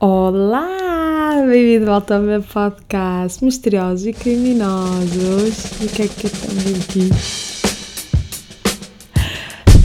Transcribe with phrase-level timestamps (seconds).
[0.00, 1.42] Olá!
[1.44, 5.80] Bem-vindo de volta ao meu podcast Misteriosos e Criminosos.
[5.80, 7.10] E o que é que estamos aqui?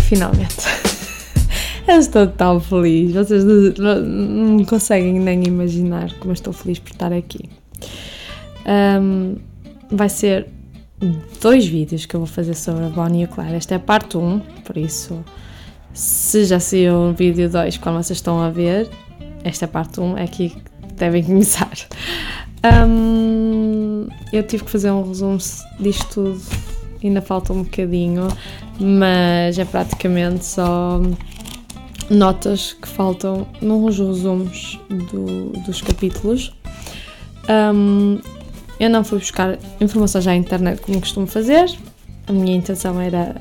[0.08, 0.68] Finalmente.
[1.90, 3.12] Eu estou tão feliz.
[3.14, 7.50] Vocês não, não conseguem nem imaginar como eu estou feliz por estar aqui.
[9.02, 9.38] Um,
[9.90, 10.48] vai ser
[11.42, 13.56] dois vídeos que eu vou fazer sobre a Bonnie e o Clyde.
[13.56, 15.26] Esta é a parte 1, por isso,
[15.92, 18.90] se já saiu o vídeo 2 quando vocês estão a ver,
[19.44, 21.72] esta parte 1, é aqui que devem começar.
[22.88, 25.38] Um, eu tive que fazer um resumo
[25.80, 26.42] disto tudo,
[27.04, 28.28] ainda falta um bocadinho,
[28.80, 31.02] mas é praticamente só
[32.10, 36.54] notas que faltam nos resumos do, dos capítulos.
[37.50, 38.20] Um,
[38.80, 41.70] eu não fui buscar informações à internet como costumo fazer.
[42.28, 43.36] A minha intenção era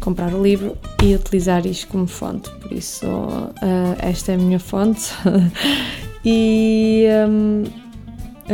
[0.00, 4.58] comprar o livro e utilizar isto como fonte, por isso uh, esta é a minha
[4.58, 5.10] fonte
[6.24, 7.64] e um,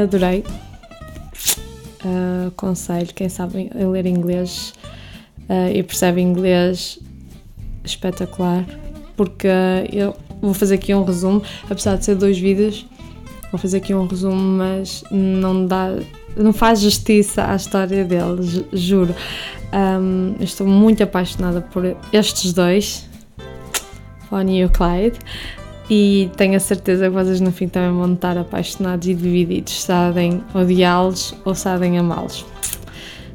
[0.01, 0.45] adorei.
[2.03, 4.73] Uh, aconselho quem sabe ler inglês
[5.51, 6.99] uh, e percebe inglês
[7.85, 8.65] espetacular,
[9.17, 9.49] porque
[9.93, 12.87] eu vou fazer aqui um resumo, apesar de ser dois vídeos,
[13.51, 15.95] vou fazer aqui um resumo, mas não dá,
[16.37, 19.15] não faz justiça à história deles, juro.
[19.73, 23.09] Um, estou muito apaixonada por estes dois,
[24.31, 25.19] Bonnie e o Clyde,
[25.89, 30.43] e tenho a certeza que vocês no fim também vão estar apaixonados e divididos, sabem
[30.55, 32.45] odiá-los ou sabem amá-los.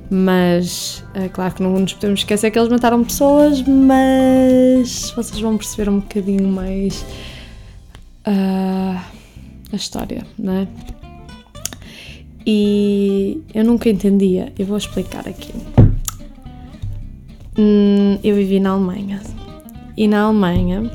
[0.10, 5.58] Mas é claro que não nos podemos esquecer que eles mataram pessoas, mas vocês vão
[5.58, 7.04] perceber um bocadinho mais
[8.28, 9.00] uh,
[9.72, 10.68] a história, não é?
[12.46, 15.52] E eu nunca entendia, eu vou explicar aqui.
[17.58, 19.22] Hum, eu vivi na Alemanha
[19.96, 20.92] e na Alemanha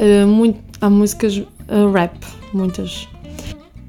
[0.00, 2.16] uh, muito, há músicas uh, rap,
[2.54, 3.06] muitas.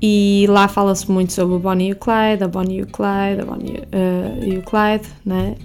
[0.01, 3.41] E lá fala-se muito sobre o Bonnie e o Clyde, a Bonnie e o Clyde,
[3.41, 5.55] a Bonnie uh, e o Clyde, né?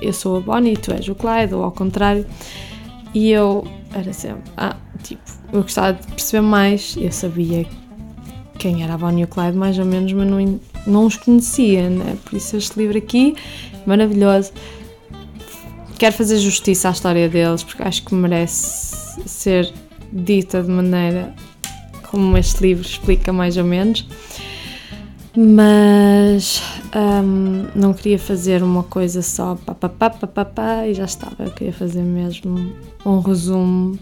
[0.00, 2.24] Eu sou a Bonnie, tu és o Clyde, ou ao contrário.
[3.12, 7.66] E eu era sempre, ah, tipo, eu gostava de perceber mais, eu sabia
[8.56, 11.90] quem era a Bonnie e o Clyde, mais ou menos, mas não, não os conhecia,
[11.90, 12.16] né?
[12.24, 13.34] Por isso este livro aqui,
[13.84, 14.52] maravilhoso
[16.00, 19.70] quero fazer justiça à história deles porque acho que merece ser
[20.10, 21.34] dita de maneira
[22.10, 24.08] como este livro explica mais ou menos.
[25.36, 26.62] Mas
[27.22, 31.04] um, não queria fazer uma coisa só pá, pá, pá, pá, pá, pá, e já
[31.04, 32.72] estava, eu queria fazer mesmo
[33.04, 33.98] um resumo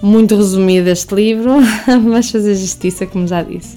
[0.00, 1.56] muito resumido deste livro,
[2.08, 3.76] mas fazer justiça como já disse.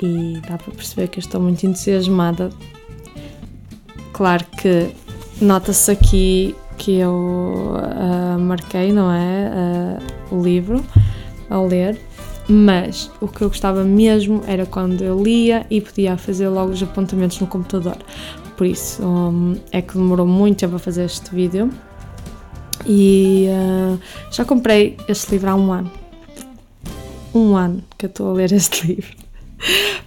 [0.00, 2.50] E dá para perceber que eu estou muito entusiasmada.
[4.12, 4.94] Claro que
[5.40, 10.00] Nota-se aqui que eu uh, marquei, não é?
[10.30, 10.84] Uh, o livro
[11.48, 12.00] ao ler,
[12.48, 16.82] mas o que eu gostava mesmo era quando eu lia e podia fazer logo os
[16.82, 17.96] apontamentos no computador.
[18.56, 21.70] Por isso um, é que demorou muito tempo a fazer este vídeo
[22.84, 24.00] e uh,
[24.32, 25.90] já comprei este livro há um ano.
[27.32, 29.16] Um ano que eu estou a ler este livro.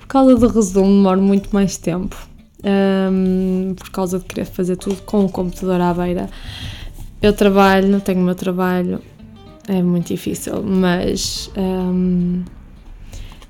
[0.01, 2.30] Por causa do resumo, demora muito mais tempo
[2.63, 6.29] um, por causa de querer fazer tudo com o computador à beira.
[7.21, 9.01] Eu trabalho, tenho o meu trabalho,
[9.67, 12.43] é muito difícil, mas um,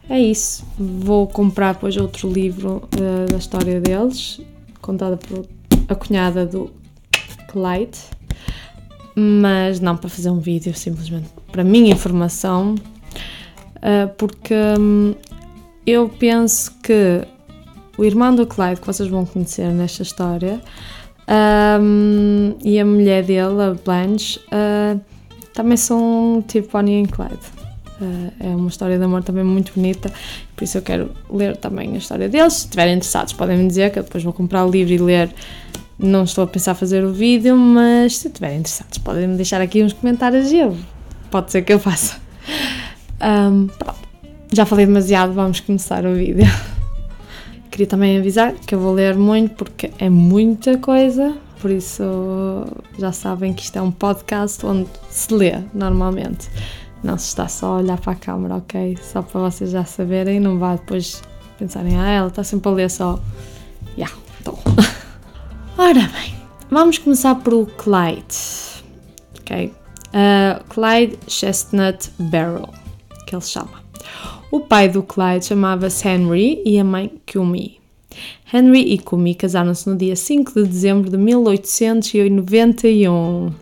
[0.10, 0.66] é isso.
[0.78, 4.42] Vou comprar depois outro livro uh, da história deles,
[4.82, 5.46] contada por
[5.88, 6.70] a cunhada do
[7.48, 8.00] Clyde,
[9.16, 15.14] mas não para fazer um vídeo, simplesmente para minha informação, uh, porque um,
[15.86, 17.26] eu penso que
[18.02, 20.60] o irmão do Clyde, que vocês vão conhecer nesta história,
[21.80, 25.00] um, e a mulher dele, a Blanche, uh,
[25.54, 27.38] também são tipo Bonnie e Clyde.
[28.02, 30.12] Uh, é uma história de amor também muito bonita,
[30.56, 32.54] por isso eu quero ler também a história deles.
[32.54, 35.32] Se estiverem interessados, podem me dizer que eu depois vou comprar o livro e ler.
[36.00, 39.84] Não estou a pensar fazer o vídeo, mas se estiverem interessados, podem me deixar aqui
[39.84, 40.76] uns comentários e eu.
[41.30, 42.18] Pode ser que eu faça.
[43.22, 44.00] Um, pronto,
[44.52, 46.48] já falei demasiado, vamos começar o vídeo.
[47.72, 52.04] Queria também avisar que eu vou ler muito porque é muita coisa, por isso
[53.00, 56.50] já sabem que isto é um podcast onde se lê normalmente.
[57.02, 58.98] Não se está só a olhar para a câmera, ok?
[59.02, 61.24] Só para vocês já saberem, não vá depois
[61.58, 63.20] pensarem, ah, ela está sempre a ler só.
[63.98, 64.60] Já, yeah, estou.
[65.78, 66.36] Ora bem,
[66.70, 68.84] vamos começar por o Clyde,
[69.40, 69.74] ok?
[70.08, 72.70] Uh, Clyde Chestnut Barrel,
[73.26, 73.82] que ele chama.
[74.52, 77.80] O pai do Clyde chamava-se Henry e a mãe Kumi.
[78.54, 83.54] Henry e Kumi casaram-se no dia 5 de dezembro de 1891.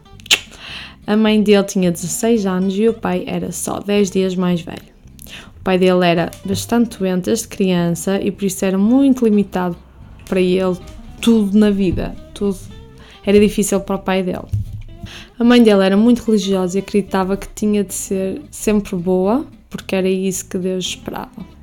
[1.06, 4.90] A mãe dele tinha 16 anos e o pai era só 10 dias mais velho.
[5.60, 9.78] O pai dele era bastante doente desde criança e por isso era muito limitado
[10.28, 10.76] para ele
[11.22, 12.58] tudo na vida, tudo
[13.24, 14.48] era difícil para o pai dele.
[15.38, 19.96] A mãe dele era muito religiosa e acreditava que tinha de ser sempre boa, porque
[19.96, 21.60] era isso que Deus esperava.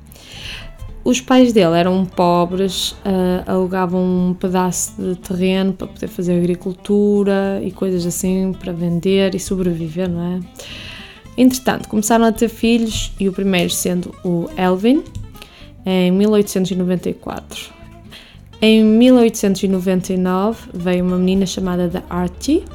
[1.03, 7.61] Os pais dele eram pobres, uh, alugavam um pedaço de terreno para poder fazer agricultura
[7.63, 10.39] e coisas assim para vender e sobreviver, não é?
[11.37, 15.03] Entretanto, começaram a ter filhos e o primeiro sendo o Elvin,
[15.85, 17.77] em 1894.
[18.61, 22.65] Em 1899 veio uma menina chamada da Archie.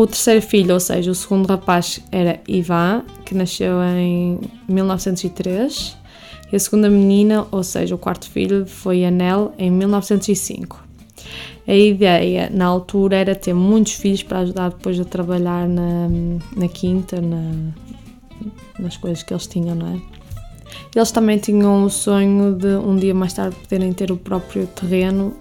[0.00, 5.94] O terceiro filho, ou seja, o segundo rapaz, era Ivan, que nasceu em 1903.
[6.50, 10.82] E a segunda menina, ou seja, o quarto filho, foi Anel em 1905.
[11.68, 16.08] A ideia na altura era ter muitos filhos para ajudar depois a trabalhar na,
[16.56, 17.52] na quinta, na,
[18.78, 20.00] nas coisas que eles tinham, não é?
[20.96, 25.36] Eles também tinham o sonho de um dia mais tarde poderem ter o próprio terreno,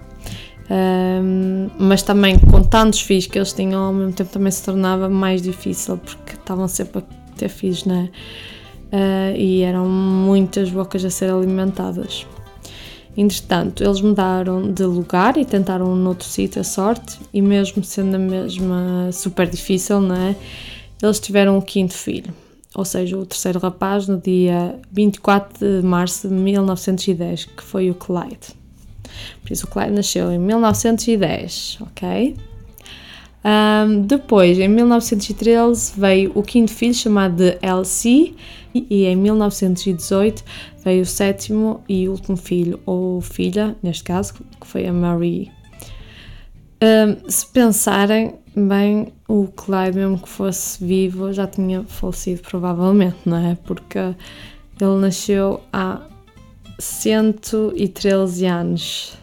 [0.72, 5.10] um, mas também com tantos filhos que eles tinham, ao mesmo tempo também se tornava
[5.10, 8.10] mais difícil porque estavam sempre a ter filhos, não é?
[8.90, 12.26] uh, e eram muitas bocas a ser alimentadas.
[13.18, 18.16] Entretanto, eles mudaram de lugar e tentaram um noutro sítio a sorte, e mesmo sendo
[18.16, 20.36] a mesma super difícil, não é?
[21.02, 22.34] Eles tiveram o quinto filho,
[22.76, 27.96] ou seja, o terceiro rapaz, no dia 24 de março de 1910, que foi o
[27.96, 28.59] Clyde.
[29.42, 32.36] Por isso, o Clyde nasceu em 1910, ok?
[33.44, 38.36] Um, depois, em 1913, veio o quinto filho chamado de Elsie
[38.74, 40.44] e em 1918
[40.84, 45.52] veio o sétimo e último filho, ou filha, neste caso, que foi a Marie.
[46.82, 53.38] Um, se pensarem bem, o Clyde, mesmo que fosse vivo, já tinha falecido provavelmente, não
[53.38, 53.58] é?
[53.64, 56.02] Porque ele nasceu há
[56.80, 59.18] 113 anos.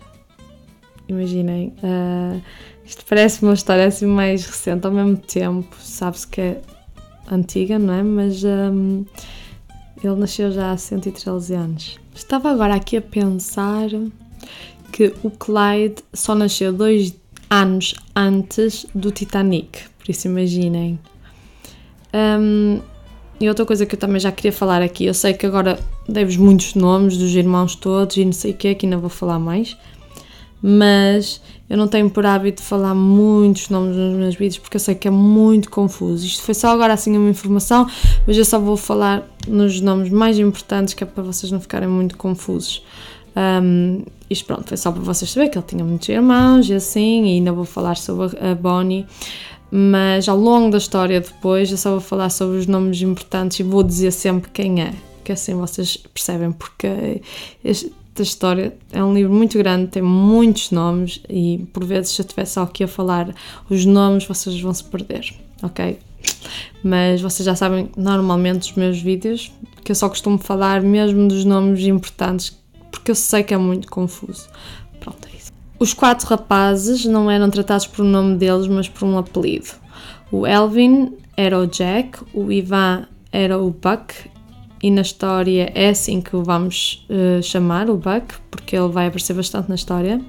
[1.08, 1.73] Imaginem.
[1.82, 2.41] Uh,
[2.85, 6.61] isto parece uma história assim mais recente, ao mesmo tempo, sabe-se que é
[7.31, 8.03] antiga, não é?
[8.03, 9.05] Mas um,
[10.03, 11.99] ele nasceu já há 113 anos.
[12.14, 13.88] Estava agora aqui a pensar
[14.93, 17.14] que o Clyde só nasceu dois
[17.50, 20.99] anos antes do Titanic, por isso imaginem.
[22.14, 22.81] Um,
[23.41, 26.37] e outra coisa que eu também já queria falar aqui, eu sei que agora dei-vos
[26.37, 29.76] muitos nomes dos irmãos todos e não sei o que, que ainda vou falar mais,
[30.62, 34.81] mas eu não tenho por hábito de falar muitos nomes nos meus vídeos porque eu
[34.81, 36.25] sei que é muito confuso.
[36.25, 37.88] Isto foi só agora assim uma informação,
[38.26, 41.88] mas eu só vou falar nos nomes mais importantes que é para vocês não ficarem
[41.88, 42.82] muito confusos.
[43.37, 47.26] Um, isto pronto, foi só para vocês saberem que ele tinha muitos irmãos e assim,
[47.26, 49.06] e ainda vou falar sobre a Bonnie,
[49.70, 53.62] mas ao longo da história depois eu só vou falar sobre os nomes importantes e
[53.62, 54.93] vou dizer sempre quem é,
[55.26, 57.20] que assim vocês percebem, porque
[57.64, 58.76] este, da história.
[58.93, 62.62] É um livro muito grande, tem muitos nomes e por vezes se eu estiver só
[62.62, 63.34] aqui a falar
[63.69, 65.99] os nomes vocês vão se perder, ok?
[66.82, 69.50] Mas vocês já sabem normalmente os meus vídeos
[69.82, 72.56] que eu só costumo falar mesmo dos nomes importantes
[72.93, 74.49] porque eu sei que é muito confuso.
[75.00, 75.52] Pronto, é isso.
[75.79, 79.70] Os quatro rapazes não eram tratados por um nome deles, mas por um apelido.
[80.31, 84.15] O Elvin era o Jack, o Ivan era o Buck
[84.86, 89.08] e na história é assim que o vamos uh, chamar, o Buck, porque ele vai
[89.08, 90.20] aparecer bastante na história.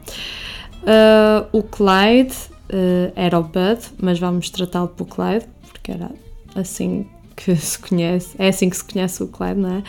[0.81, 6.09] Uh, o Clyde uh, era o Bud, mas vamos tratá-lo por Clyde, porque era
[6.55, 9.83] assim que se conhece, é assim que se conhece o Clyde, não é?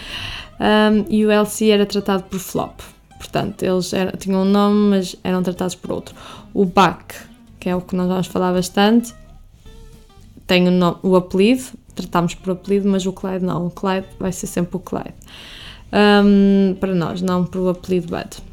[0.61, 2.79] Um, e o Elsie era tratado por Flop,
[3.17, 6.15] portanto, eles era, tinham um nome, mas eram tratados por outro.
[6.53, 7.15] O Buck,
[7.59, 9.15] que é o que nós vamos falar bastante,
[10.47, 11.63] tem o, nome, o apelido,
[11.99, 13.67] tratámos por apelido, mas o Clyde não.
[13.67, 15.15] O Clyde vai ser sempre o Clyde.
[15.93, 18.49] Um, para nós, não por o apelido Bud.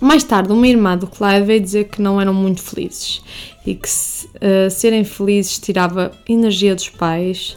[0.00, 3.22] Mais tarde, uma irmã do Clyde veio dizer que não eram muito felizes
[3.64, 7.56] e que uh, serem felizes tirava energia dos pais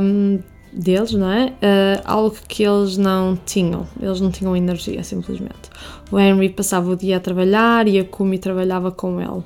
[0.00, 0.38] um,
[0.72, 1.46] deles, não é?
[1.46, 5.70] Uh, algo que eles não tinham, eles não tinham energia, simplesmente.
[6.10, 9.42] O Henry passava o dia a trabalhar e a Kumi trabalhava com ele.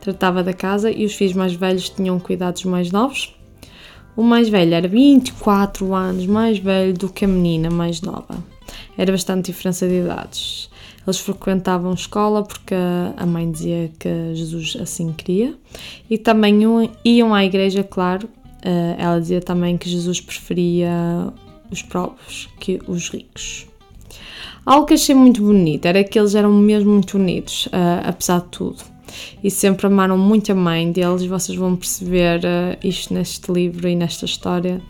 [0.00, 3.34] Tratava da casa e os filhos mais velhos tinham cuidados mais novos.
[4.16, 8.42] O mais velho era 24 anos mais velho do que a menina mais nova.
[8.96, 10.70] Era bastante diferença de idades.
[11.06, 12.74] Eles frequentavam escola porque
[13.16, 15.54] a mãe dizia que Jesus assim queria
[16.08, 16.60] e também
[17.04, 18.28] iam à igreja, claro.
[18.62, 20.90] Eh, ela dizia também que Jesus preferia
[21.70, 23.66] os pobres que os ricos.
[24.64, 28.48] Algo que achei muito bonito era que eles eram mesmo muito unidos, eh, apesar de
[28.48, 28.93] tudo.
[29.42, 31.24] E sempre amaram muito a mãe deles.
[31.26, 34.80] Vocês vão perceber uh, isto neste livro e nesta história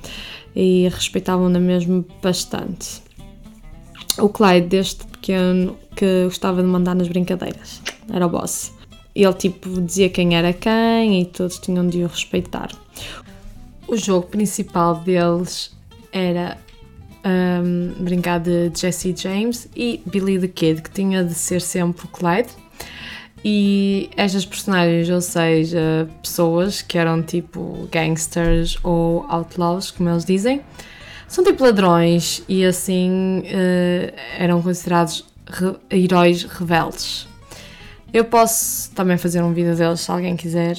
[0.54, 3.02] e respeitavam-na mesmo bastante.
[4.18, 8.72] O Clyde, desde pequeno, que gostava de mandar nas brincadeiras, era o boss.
[9.14, 12.70] Ele tipo dizia quem era quem e todos tinham de o respeitar.
[13.86, 15.72] O jogo principal deles
[16.12, 16.58] era
[17.24, 22.08] um, brincar de Jesse James e Billy the Kid, que tinha de ser sempre o
[22.08, 22.50] Clyde.
[23.44, 30.62] E estas personagens, ou seja, pessoas que eram tipo gangsters ou outlaws, como eles dizem,
[31.28, 37.28] são tipo ladrões e assim uh, eram considerados re heróis rebeldes.
[38.12, 40.78] Eu posso também fazer um vídeo deles se alguém quiser.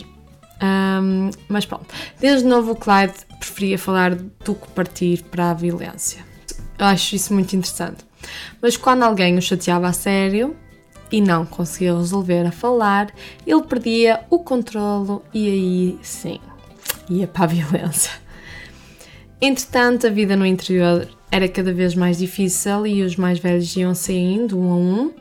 [0.64, 6.26] Um, mas pronto, desde novo o Clyde preferia falar do que partir para a violência.
[6.80, 8.06] Eu acho isso muito interessante.
[8.62, 10.56] Mas quando alguém o chateava a sério
[11.16, 13.10] e não conseguia resolver a falar,
[13.48, 16.42] ele perdia o controlo e aí sim,
[17.10, 18.12] ia para a violência.
[19.40, 23.96] Entretanto, a vida no interior era cada vez mais difícil e os mais velhos iam
[23.96, 25.14] saindo um a um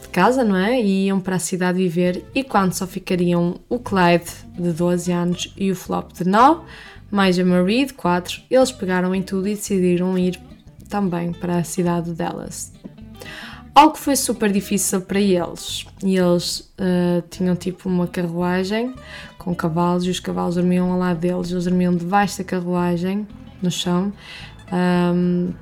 [0.00, 0.80] de casa, não é?
[0.80, 5.54] E iam para a cidade viver e quando só ficariam o Clyde de 12 anos
[5.54, 6.62] e o Flop de 9,
[7.10, 10.40] mais a Marie de 4, eles pegaram em tudo e decidiram ir
[10.88, 12.72] também para a cidade de Dallas.
[13.76, 15.84] Algo que foi super difícil para eles.
[16.02, 18.94] E eles uh, tinham tipo uma carruagem
[19.36, 21.50] com cavalos e os cavalos dormiam ao lado deles.
[21.50, 23.28] Eles dormiam debaixo da carruagem,
[23.60, 24.14] no chão,
[25.14, 25.52] um,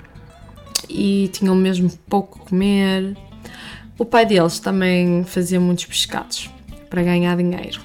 [0.88, 3.16] e tinham mesmo pouco a comer.
[3.99, 6.49] O pai deles também fazia muitos pescados
[6.88, 7.80] para ganhar dinheiro.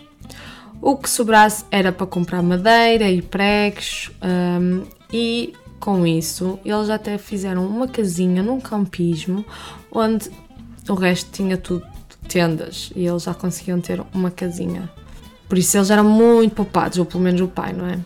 [0.79, 7.17] O que sobrasse era para comprar madeira e pregos um, e com isso, eles até
[7.17, 9.45] fizeram uma casinha num campismo
[9.91, 10.29] onde
[10.87, 11.85] o resto tinha tudo
[12.27, 14.89] tendas e eles já conseguiam ter uma casinha.
[15.47, 17.99] Por isso eles eram muito poupados, ou pelo menos o pai, não é?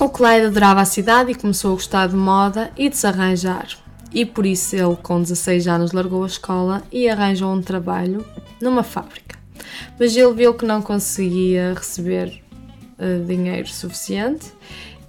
[0.00, 3.68] O Clyde adorava a cidade e começou a gostar de moda e de se arranjar.
[4.12, 8.24] E por isso ele, com 16 anos, largou a escola e arranjou um trabalho
[8.60, 9.38] numa fábrica.
[9.98, 12.42] Mas ele viu que não conseguia receber
[12.98, 14.52] uh, dinheiro suficiente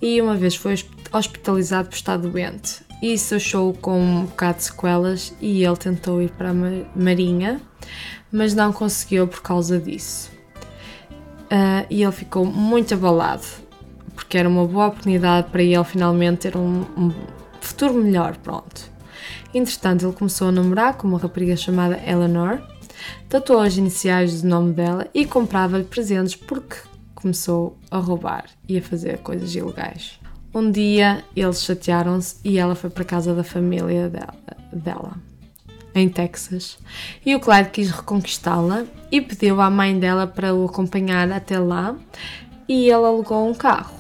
[0.02, 0.76] e uma vez foi
[1.12, 2.82] hospitalizado por estar doente.
[3.02, 6.54] Isso achou com um bocado de sequelas e ele tentou ir para a
[6.96, 7.62] Marinha,
[8.32, 10.30] mas não conseguiu por causa disso.
[11.46, 13.46] Uh, e ele ficou muito abalado,
[14.14, 17.12] porque era uma boa oportunidade para ele finalmente ter um, um
[17.62, 18.92] futuro melhor, pronto.
[19.54, 22.62] Entretanto, ele começou a namorar com uma rapariga chamada Eleanor,
[23.28, 26.76] tatuou as iniciais do nome dela e comprava-lhe presentes porque
[27.16, 30.20] começou a roubar e a fazer coisas ilegais.
[30.54, 34.34] Um dia eles chatearam-se e ela foi para a casa da família dela,
[34.74, 35.14] dela,
[35.94, 36.80] em Texas.
[37.24, 41.96] E o Clyde quis reconquistá-la e pediu à mãe dela para o acompanhar até lá
[42.68, 43.94] e ele alugou um carro.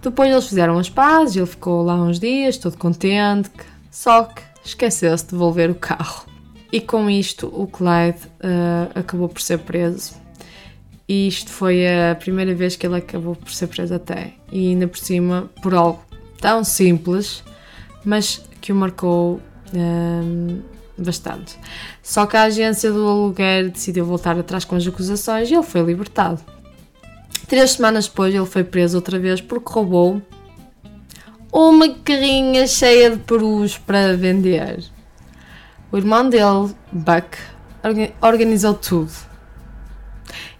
[0.00, 3.50] Depois eles fizeram as pazes, ele ficou lá uns dias, todo contente,
[3.90, 6.26] só que esqueceu-se de devolver o carro.
[6.72, 10.23] E com isto o Clyde uh, acabou por ser preso
[11.08, 14.32] e isto foi a primeira vez que ele acabou por ser preso até.
[14.50, 16.02] E ainda por cima, por algo
[16.40, 17.42] tão simples,
[18.04, 19.40] mas que o marcou
[19.74, 20.60] hum,
[20.96, 21.58] bastante.
[22.02, 25.82] Só que a agência do aluguer decidiu voltar atrás com as acusações e ele foi
[25.82, 26.40] libertado.
[27.46, 30.22] Três semanas depois, ele foi preso outra vez porque roubou
[31.52, 34.82] uma carrinha cheia de perus para vender.
[35.92, 37.36] O irmão dele, Buck,
[38.22, 39.33] organizou tudo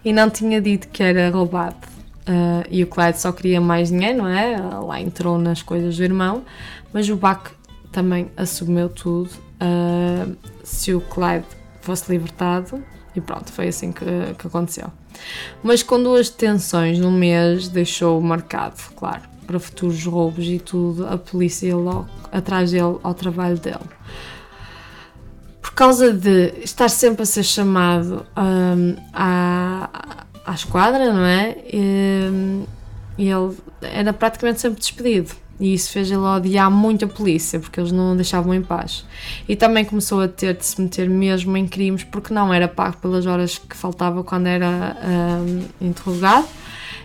[0.05, 1.75] e não tinha dito que era roubado.
[2.27, 4.55] Uh, e o Clyde só queria mais dinheiro, não é?
[4.57, 6.43] Lá entrou nas coisas do irmão,
[6.93, 7.51] mas o Buck
[7.91, 9.31] também assumiu tudo.
[9.59, 11.45] Uh, se o Clyde
[11.81, 12.83] fosse libertado,
[13.15, 14.05] e pronto, foi assim que,
[14.37, 14.91] que aconteceu.
[15.63, 21.17] Mas com duas detenções no mês, deixou marcado, claro, para futuros roubos e tudo, a
[21.17, 23.79] polícia ia logo atrás dele ao trabalho dele
[25.71, 31.57] causa de estar sempre a ser chamado um, à, à esquadra, não é?
[31.71, 32.65] E,
[33.17, 35.31] ele era praticamente sempre despedido.
[35.59, 39.05] E isso fez ele odiar muito a polícia, porque eles não o deixavam em paz.
[39.47, 42.97] E também começou a ter de se meter mesmo em crimes, porque não era pago
[42.97, 44.97] pelas horas que faltava quando era
[45.41, 46.47] um, interrogado.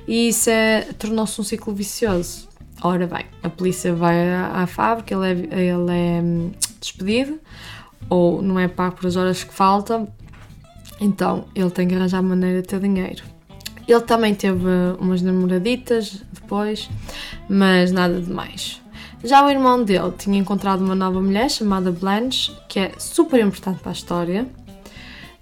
[0.08, 2.48] E isso é, tornou-se um ciclo vicioso.
[2.82, 6.50] Ora bem, a polícia vai à, à fábrica, ele é, ele é hum,
[6.80, 7.38] despedido
[8.10, 10.06] ou não é pago por as horas que falta,
[11.00, 13.22] então ele tem que arranjar maneira de ter dinheiro.
[13.88, 16.90] Ele também teve umas namoraditas depois,
[17.48, 18.80] mas nada de mais.
[19.22, 23.80] Já o irmão dele tinha encontrado uma nova mulher chamada Blanche, que é super importante
[23.80, 24.46] para a história.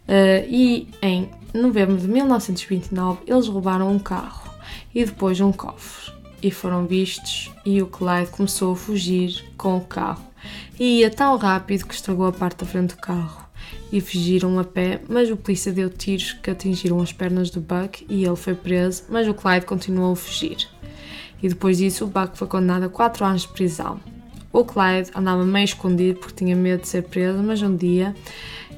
[0.09, 4.51] Uh, e em novembro de 1929, eles roubaram um carro
[4.95, 9.81] e depois um cofre e foram vistos e o Clyde começou a fugir com o
[9.81, 10.28] carro
[10.79, 13.49] e ia tão rápido que estragou a parte da frente do carro
[13.93, 18.07] e fugiram a pé, mas o polícia deu tiros que atingiram as pernas do Buck
[18.09, 20.69] e ele foi preso, mas o Clyde continuou a fugir.
[21.43, 24.01] E depois disso, o Buck foi condenado a 4 anos de prisão.
[24.53, 28.15] O Clyde andava meio escondido porque tinha medo de ser preso, mas um dia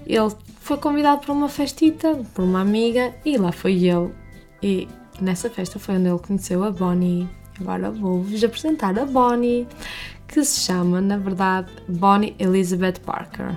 [0.07, 0.31] ele
[0.61, 4.11] foi convidado para uma festita por uma amiga e lá foi ele.
[4.63, 4.89] E
[5.21, 7.29] nessa festa foi onde ele conheceu a Bonnie.
[7.61, 9.67] Agora vou-vos apresentar a Bonnie,
[10.31, 13.57] que se chama, na verdade, Bonnie Elizabeth Parker.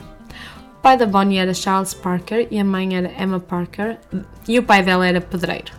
[0.75, 3.99] O pai da Bonnie era Charles Parker e a mãe era Emma Parker,
[4.47, 5.71] e o pai dela era pedreiro.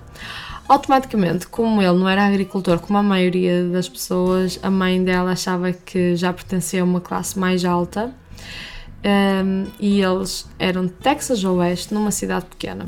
[0.69, 5.73] Automaticamente, como ele não era agricultor como a maioria das pessoas, a mãe dela achava
[5.73, 8.15] que já pertencia a uma classe mais alta
[9.05, 12.87] um, e eles eram de Texas Oeste, numa cidade pequena.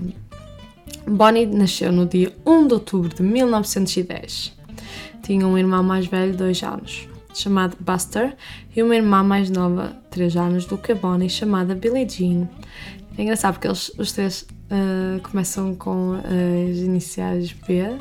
[1.06, 4.56] Bonnie nasceu no dia 1 de outubro de 1910.
[5.22, 7.08] Tinha um irmão mais velho, dois anos,
[7.40, 8.36] chamado Buster,
[8.74, 12.48] e uma irmã mais nova, três anos, do que a Bonnie, chamada Billie Jean.
[13.18, 17.96] É engraçado porque eles, os três uh, começam com as iniciais B,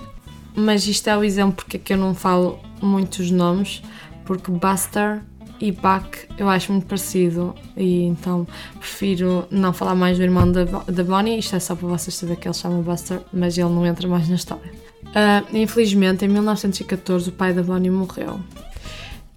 [0.55, 3.81] mas isto é o exemplo porque é que eu não falo muitos nomes,
[4.25, 5.21] porque Buster
[5.59, 8.45] e Buck eu acho muito parecido e então
[8.77, 12.47] prefiro não falar mais do irmão da Bonnie, isto é só para vocês saberem que
[12.47, 14.71] ele chama Buster, mas ele não entra mais na história.
[15.05, 18.39] Uh, infelizmente, em 1914 o pai da Bonnie morreu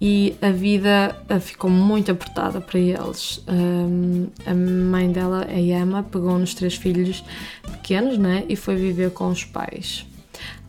[0.01, 3.43] e a vida uh, ficou muito apertada para eles.
[3.47, 7.23] Um, a mãe dela, a Emma, pegou nos três filhos
[7.63, 10.05] pequenos né, e foi viver com os pais.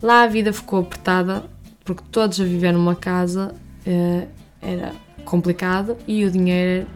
[0.01, 1.45] Lá a vida ficou apertada
[1.85, 3.55] porque todos a viver numa casa
[3.87, 4.27] uh,
[4.61, 6.87] era complicado e o dinheiro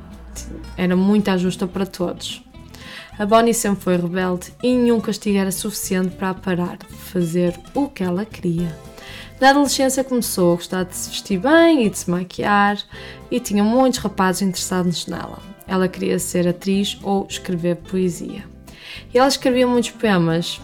[0.78, 2.44] era muito ajusta para todos.
[3.18, 7.88] A Bonnie sempre foi rebelde e nenhum castigo era suficiente para parar de fazer o
[7.88, 8.78] que ela queria.
[9.40, 12.78] Na adolescência começou a gostar de se vestir bem e de se maquiar
[13.30, 15.40] e tinha muitos rapazes interessados nela.
[15.68, 18.46] Ela queria ser atriz ou escrever poesia.
[19.14, 20.62] E ela escrevia muitos poemas.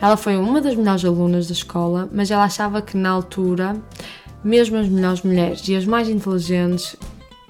[0.00, 3.76] Ela foi uma das melhores alunas da escola, mas ela achava que na altura
[4.44, 6.94] mesmo as melhores mulheres e as mais inteligentes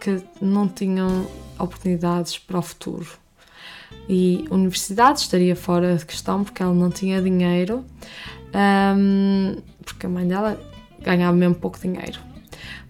[0.00, 1.26] que não tinham
[1.58, 3.06] oportunidades para o futuro.
[4.08, 7.84] E universidade estaria fora de questão porque ela não tinha dinheiro,
[8.96, 10.60] um, porque a mãe dela
[11.00, 12.18] ganhava mesmo pouco dinheiro.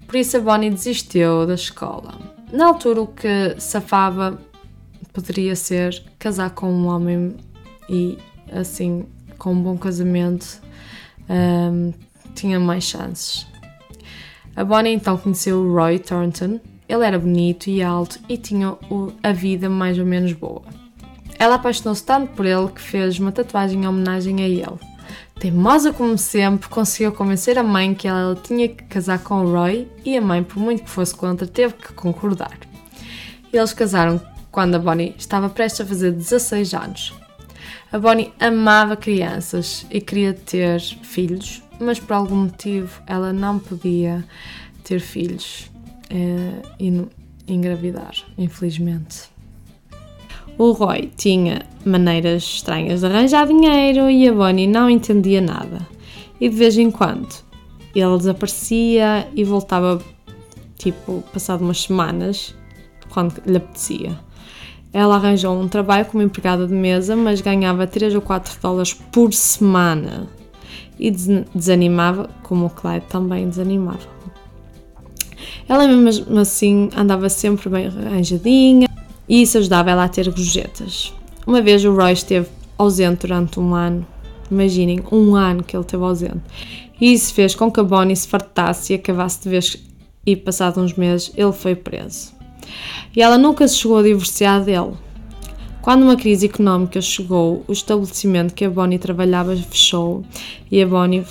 [0.07, 2.15] Por isso a Bonnie desistiu da escola.
[2.53, 4.39] Na altura, o que safava
[5.13, 7.37] poderia ser casar com um homem
[7.89, 8.19] e,
[8.53, 9.07] assim,
[9.39, 10.61] com um bom casamento,
[11.29, 11.93] um,
[12.35, 13.47] tinha mais chances.
[14.57, 16.61] A Bonnie então conheceu o Roy Thornton.
[16.89, 18.77] Ele era bonito e alto e tinha
[19.23, 20.63] a vida mais ou menos boa.
[21.39, 24.94] Ela apaixonou-se tanto por ele que fez uma tatuagem em homenagem a ele.
[25.45, 29.87] Teimosa como sempre, conseguiu convencer a mãe que ela tinha que casar com o Roy
[30.03, 32.59] e a mãe, por muito que fosse contra, teve que concordar.
[33.53, 34.19] Eles casaram
[34.51, 37.13] quando a Bonnie estava prestes a fazer 16 anos.
[37.93, 44.25] A Bonnie amava crianças e queria ter filhos, mas por algum motivo ela não podia
[44.83, 45.71] ter filhos
[46.09, 47.07] eh, e
[47.47, 49.34] engravidar, infelizmente.
[50.57, 55.87] O Roy tinha maneiras estranhas de arranjar dinheiro e a Bonnie não entendia nada.
[56.41, 57.29] E de vez em quando
[57.95, 60.01] ele desaparecia e voltava,
[60.79, 62.55] tipo, passado umas semanas,
[63.11, 64.19] quando lhe apetecia.
[64.93, 69.33] Ela arranjou um trabalho como empregada de mesa, mas ganhava 3 ou 4 dólares por
[69.33, 70.29] semana
[70.99, 74.15] e desanimava, como o Clyde também desanimava.
[75.69, 78.89] Ela mesmo assim andava sempre bem arranjadinha
[79.29, 81.13] e isso ajudava ela a ter gorjetas.
[81.47, 84.07] Uma vez o Roy esteve ausente durante um ano.
[84.51, 86.43] Imaginem, um ano que ele esteve ausente.
[87.01, 89.77] E isso fez com que a Bonnie se fartasse e acabasse de vez
[90.27, 92.33] e passado uns meses ele foi preso.
[93.15, 94.95] E ela nunca se chegou a divorciar dele.
[95.83, 100.25] Quando uma crise económica chegou, o estabelecimento que a Bonnie trabalhava fechou
[100.71, 101.27] e a Bonnie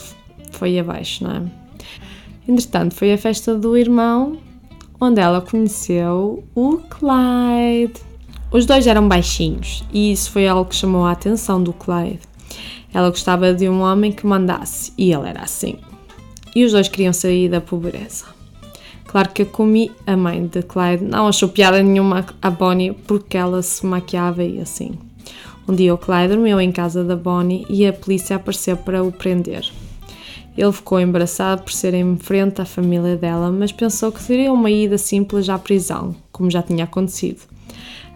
[0.52, 1.42] foi abaixo, não é?
[2.48, 4.38] Entretanto, foi a festa do irmão
[5.04, 8.02] onde ela conheceu o Clyde.
[8.52, 12.22] Os dois eram baixinhos e isso foi algo que chamou a atenção do Clyde.
[12.94, 15.78] Ela gostava de um homem que mandasse e ele era assim.
[16.56, 18.26] E os dois queriam sair da pobreza.
[19.06, 23.38] Claro que a Kumi, a mãe de Clyde, não achou piada nenhuma a Bonnie porque
[23.38, 24.92] ela se maquiava e assim.
[25.68, 29.12] Um dia o Clyde dormiu em casa da Bonnie e a polícia apareceu para o
[29.12, 29.72] prender.
[30.58, 34.70] Ele ficou embaraçado por ser em frente à família dela, mas pensou que seria uma
[34.70, 37.42] ida simples à prisão, como já tinha acontecido.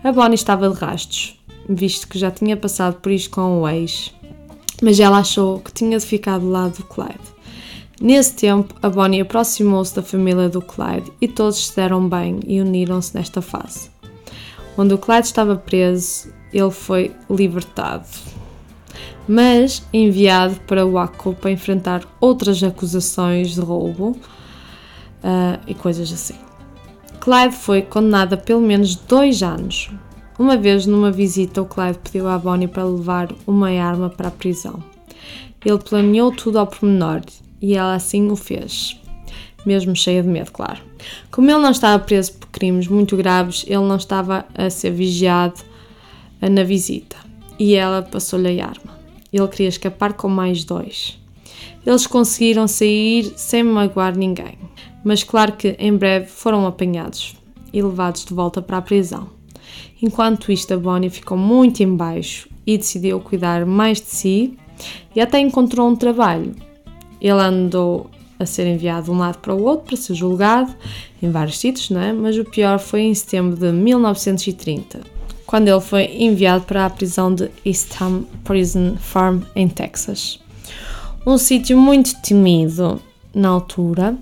[0.03, 4.13] A Bonnie estava de rastos, visto que já tinha passado por isto com o ex.
[4.81, 7.35] mas ela achou que tinha de ficar do lado do Clyde.
[7.99, 12.61] Nesse tempo, a Bonnie aproximou-se da família do Clyde e todos se deram bem e
[12.61, 13.89] uniram-se nesta fase.
[14.77, 18.05] Onde o Clyde estava preso, ele foi libertado,
[19.27, 24.11] mas enviado para Waco para enfrentar outras acusações de roubo
[25.23, 26.35] uh, e coisas assim.
[27.19, 29.89] Clyde foi condenado a pelo menos dois anos.
[30.39, 34.31] Uma vez, numa visita, o Clyde pediu à Bonnie para levar uma arma para a
[34.31, 34.81] prisão.
[35.65, 37.21] Ele planeou tudo ao pormenor
[37.61, 39.01] e ela assim o fez,
[39.65, 40.79] mesmo cheia de medo, claro.
[41.29, 45.59] Como ele não estava preso por crimes muito graves, ele não estava a ser vigiado
[46.39, 47.17] na visita
[47.59, 48.96] e ela passou-lhe a arma.
[49.31, 51.19] Ele queria escapar com mais dois.
[51.85, 54.57] Eles conseguiram sair sem magoar ninguém,
[55.03, 57.35] mas claro que em breve foram apanhados
[57.71, 59.29] e levados de volta para a prisão.
[60.01, 64.57] Enquanto isto, a Bonnie ficou muito embaixo e decidiu cuidar mais de si
[65.15, 66.55] e até encontrou um trabalho.
[67.19, 68.09] Ele andou
[68.39, 70.75] a ser enviado de um lado para o outro para ser julgado
[71.21, 72.13] em vários sítios, não é?
[72.13, 75.01] mas o pior foi em setembro de 1930,
[75.47, 80.39] quando ele foi enviado para a prisão de Eastham Prison Farm em Texas.
[81.25, 83.01] Um sítio muito temido
[83.33, 84.15] na altura.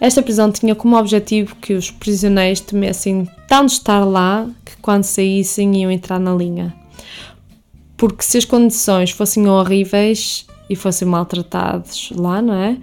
[0.00, 5.82] Esta prisão tinha como objetivo que os prisioneiros temessem tanto estar lá que quando saíssem
[5.82, 6.74] iam entrar na linha.
[7.96, 12.78] Porque se as condições fossem horríveis e fossem maltratados lá, não é?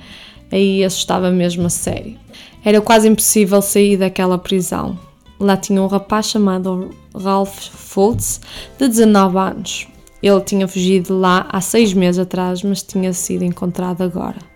[0.52, 2.16] Aí assustava mesmo a sério.
[2.64, 5.09] Era quase impossível sair daquela prisão.
[5.40, 8.42] Lá tinha um rapaz chamado Ralph Fultz,
[8.78, 9.88] de 19 anos.
[10.22, 14.50] Ele tinha fugido lá há seis meses atrás, mas tinha sido encontrado agora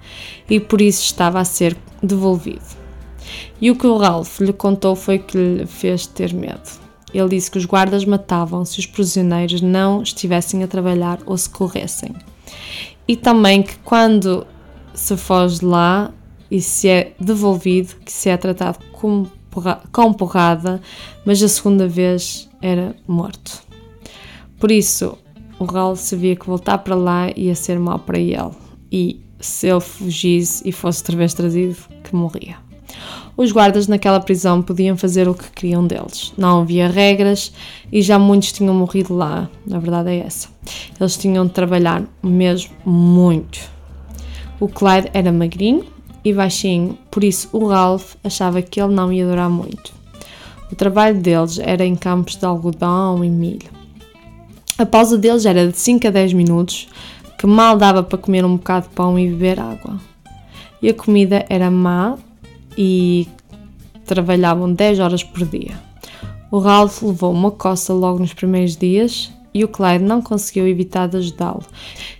[0.49, 2.83] e por isso estava a ser devolvido.
[3.59, 6.83] E o que o Ralph lhe contou foi que lhe fez ter medo.
[7.13, 11.49] Ele disse que os guardas matavam se os prisioneiros não estivessem a trabalhar ou se
[11.49, 12.13] corressem.
[13.07, 14.45] E também que quando
[14.93, 16.11] se foge lá
[16.49, 18.79] e se é devolvido, que se é tratado
[19.53, 20.81] com, com porrada,
[21.25, 23.63] mas a segunda vez era morto.
[24.59, 25.17] Por isso,
[25.59, 28.51] o Ralph sabia que voltar para lá ia ser mal para ele
[28.91, 32.55] e se ele fugisse e fosse outra vez trazido, que morria.
[33.35, 36.33] Os guardas naquela prisão podiam fazer o que queriam deles.
[36.37, 37.51] Não havia regras
[37.91, 39.49] e já muitos tinham morrido lá.
[39.71, 40.49] A verdade é essa.
[40.99, 43.59] Eles tinham de trabalhar mesmo muito.
[44.59, 45.92] O Clyde era magrinho
[46.23, 49.93] e baixinho, por isso o Ralph achava que ele não ia durar muito.
[50.71, 53.69] O trabalho deles era em campos de algodão e milho.
[54.77, 56.87] A pausa deles era de 5 a 10 minutos,
[57.37, 59.99] que mal dava para comer um bocado de pão e beber água.
[60.81, 62.17] E a comida era má
[62.77, 63.27] e
[64.05, 65.79] trabalhavam 10 horas por dia.
[66.49, 71.07] O Ralph levou uma coça logo nos primeiros dias e o Clyde não conseguiu evitar
[71.07, 71.63] de ajudá-lo.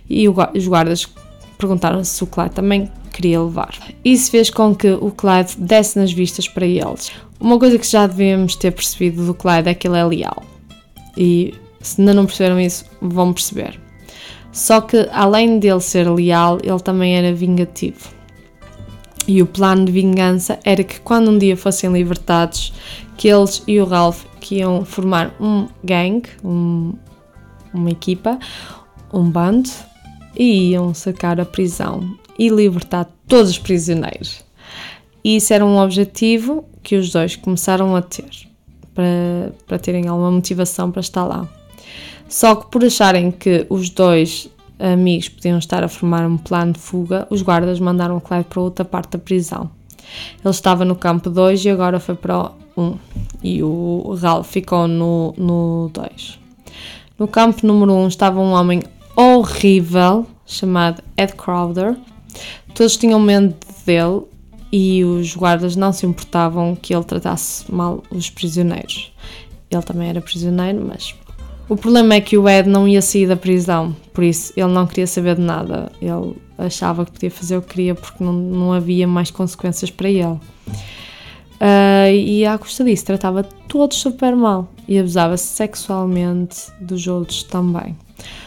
[0.08, 1.08] E os guardas
[1.58, 3.74] perguntaram se o Clyde também queria levar.
[4.04, 7.12] Isso fez com que o Clyde desse nas vistas para eles.
[7.40, 10.42] Uma coisa que já devíamos ter percebido do Clyde é que ele é leal.
[11.16, 13.78] E se ainda não perceberam isso, vão perceber.
[14.52, 18.12] Só que, além dele ser leal, ele também era vingativo.
[19.26, 22.72] E o plano de vingança era que, quando um dia fossem libertados,
[23.16, 26.92] que eles e o Ralph que iam formar um gang, um,
[27.72, 28.38] uma equipa,
[29.12, 29.70] um bando,
[30.36, 34.44] e iam sacar a prisão e libertar todos os prisioneiros.
[35.22, 38.30] E isso era um objetivo que os dois começaram a ter,
[38.94, 41.48] para, para terem alguma motivação para estar lá.
[42.28, 46.78] Só que por acharem que os dois amigos podiam estar a formar um plano de
[46.78, 49.70] fuga, os guardas mandaram Clyde para outra parte da prisão.
[50.44, 52.98] Ele estava no campo 2 e agora foi para o 1
[53.42, 56.38] e o Ralph ficou no 2.
[57.18, 58.82] No campo número 1 um estava um homem
[59.16, 61.96] horrível chamado Ed Crowder.
[62.74, 63.54] Todos tinham medo
[63.86, 64.22] dele
[64.72, 69.12] e os guardas não se importavam que ele tratasse mal os prisioneiros.
[69.70, 71.14] Ele também era prisioneiro, mas
[71.68, 74.86] o problema é que o Ed não ia sair da prisão, por isso ele não
[74.86, 75.90] queria saber de nada.
[76.00, 80.08] Ele achava que podia fazer o que queria porque não, não havia mais consequências para
[80.08, 80.38] ele.
[81.54, 87.96] Uh, e à custa disso, tratava todos super mal e abusava sexualmente dos outros também.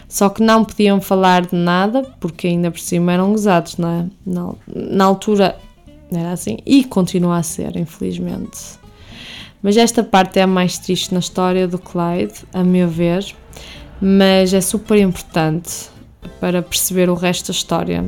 [0.07, 4.05] Só que não podiam falar de nada porque ainda por cima eram gozados, não é?
[4.25, 5.57] Na, na altura
[6.11, 8.79] era assim e continua a ser, infelizmente.
[9.61, 13.25] Mas esta parte é a mais triste na história do Clyde, a meu ver,
[13.99, 15.89] mas é super importante
[16.39, 18.05] para perceber o resto da história.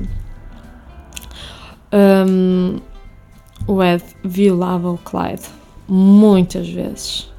[1.92, 2.80] Um,
[3.68, 5.44] o Ed violava o Clyde
[5.88, 7.30] muitas vezes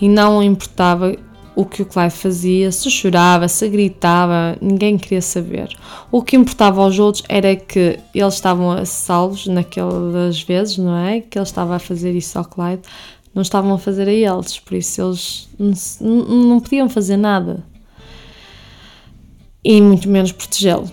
[0.00, 1.14] e não importava
[1.60, 5.68] o que o Clyde fazia, se chorava, se gritava, ninguém queria saber.
[6.10, 11.20] O que importava aos outros era que eles estavam a salvos naquelas vezes, não é?
[11.20, 12.80] Que ele estava a fazer isso ao Clyde,
[13.34, 15.48] não estavam a fazer a eles, por isso eles
[16.00, 17.62] não, não podiam fazer nada.
[19.62, 20.90] E muito menos protegê-lo.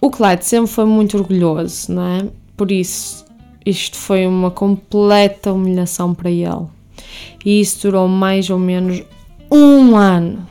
[0.00, 2.28] O Clyde sempre foi muito orgulhoso, não é?
[2.56, 3.24] Por isso,
[3.66, 6.66] isto foi uma completa humilhação para ele.
[7.44, 9.02] E isso durou mais ou menos
[9.50, 10.46] um ano.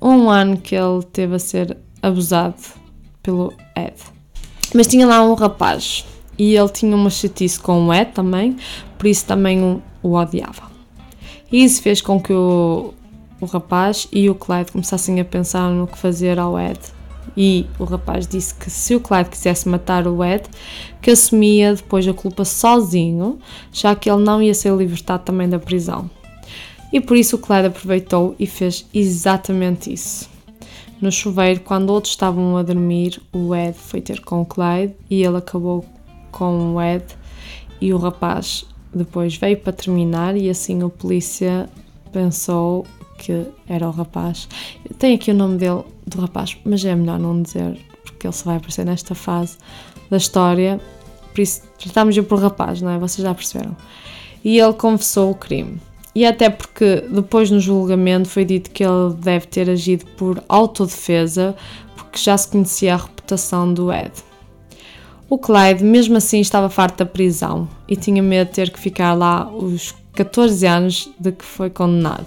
[0.00, 2.56] Um ano que ele teve a ser abusado
[3.22, 3.94] pelo Ed.
[4.74, 6.04] Mas tinha lá um rapaz
[6.38, 8.56] e ele tinha uma chatice com o Ed também,
[8.98, 10.70] por isso também o, o odiava.
[11.50, 12.92] E isso fez com que o,
[13.40, 16.80] o rapaz e o Clyde começassem a pensar no que fazer ao Ed.
[17.36, 20.44] E o rapaz disse que se o Clyde quisesse matar o Ed,
[21.00, 23.38] que assumia depois a culpa sozinho,
[23.72, 26.10] já que ele não ia ser libertado também da prisão.
[26.94, 30.30] E por isso o Clyde aproveitou e fez exatamente isso.
[31.00, 35.24] No chuveiro, quando outros estavam a dormir, o Ed foi ter com o Clyde e
[35.24, 35.84] ele acabou
[36.30, 37.04] com o Ed
[37.80, 41.68] e o rapaz depois veio para terminar e assim o polícia
[42.12, 42.86] pensou
[43.18, 44.48] que era o rapaz.
[44.96, 48.44] Tem aqui o nome dele, do rapaz, mas é melhor não dizer porque ele só
[48.44, 49.58] vai aparecer nesta fase
[50.08, 50.80] da história.
[51.34, 52.98] Por isso, tratamos-o por rapaz, não é?
[53.00, 53.76] Vocês já perceberam.
[54.44, 55.80] E ele confessou o crime.
[56.14, 61.56] E até porque depois no julgamento foi dito que ele deve ter agido por autodefesa,
[61.96, 64.12] porque já se conhecia a reputação do Ed.
[65.28, 69.14] O Clyde, mesmo assim, estava farto da prisão e tinha medo de ter que ficar
[69.14, 72.26] lá os 14 anos de que foi condenado.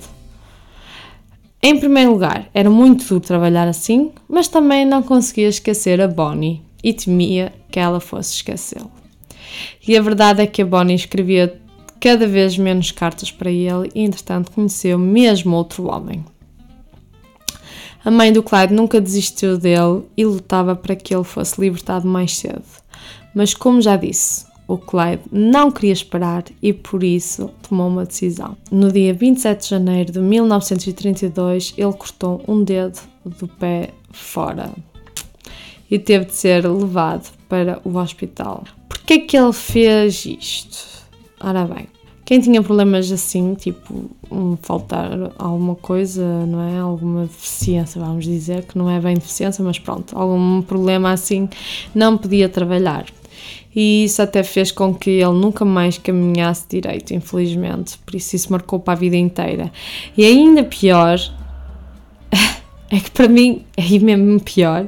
[1.63, 6.61] Em primeiro lugar, era muito duro trabalhar assim, mas também não conseguia esquecer a Bonnie
[6.83, 8.91] e temia que ela fosse esquecê-lo.
[9.87, 11.59] E a verdade é que a Bonnie escrevia
[11.99, 16.23] cada vez menos cartas para ele e, entretanto, conheceu mesmo outro homem.
[18.03, 22.37] A mãe do Clyde nunca desistiu dele e lutava para que ele fosse libertado mais
[22.37, 22.63] cedo.
[23.35, 28.57] Mas, como já disse, o Clyde não queria esperar e por isso tomou uma decisão.
[28.71, 34.71] No dia 27 de janeiro de 1932, ele cortou um dedo do pé fora
[35.89, 38.63] e teve de ser levado para o hospital.
[38.89, 40.96] Por que é que ele fez isto?
[41.39, 41.87] Ora bem,
[42.25, 46.77] quem tinha problemas assim, tipo um, faltar alguma coisa, não é?
[46.79, 51.47] Alguma deficiência, vamos dizer, que não é bem deficiência, mas pronto, algum problema assim,
[51.95, 53.05] não podia trabalhar.
[53.73, 57.97] E isso até fez com que ele nunca mais caminhasse direito, infelizmente.
[57.99, 59.71] Por isso, isso marcou para a vida inteira.
[60.17, 61.19] E ainda pior,
[62.89, 64.85] é que para mim, aí mesmo pior,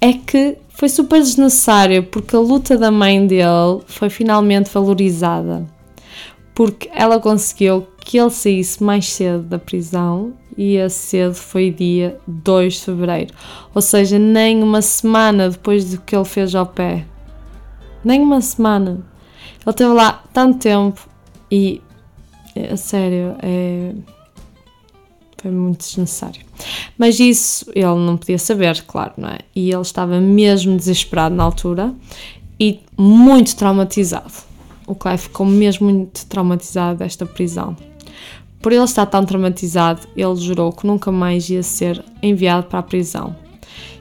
[0.00, 5.66] é que foi super desnecessário porque a luta da mãe dele foi finalmente valorizada.
[6.54, 12.18] Porque ela conseguiu que ele saísse mais cedo da prisão e esse cedo foi dia
[12.26, 13.34] 2 de fevereiro,
[13.72, 17.04] ou seja, nem uma semana depois do que ele fez ao pé.
[18.04, 19.04] Nem uma semana.
[19.60, 21.08] Ele esteve lá tanto tempo
[21.50, 21.80] e,
[22.72, 23.92] a sério, é
[25.40, 26.42] foi muito desnecessário.
[26.98, 29.38] Mas isso ele não podia saber, claro, não é?
[29.54, 31.94] E ele estava mesmo desesperado na altura
[32.58, 34.32] e muito traumatizado.
[34.86, 37.76] O Clive ficou mesmo muito traumatizado desta prisão.
[38.60, 42.82] Por ele estar tão traumatizado, ele jurou que nunca mais ia ser enviado para a
[42.82, 43.36] prisão.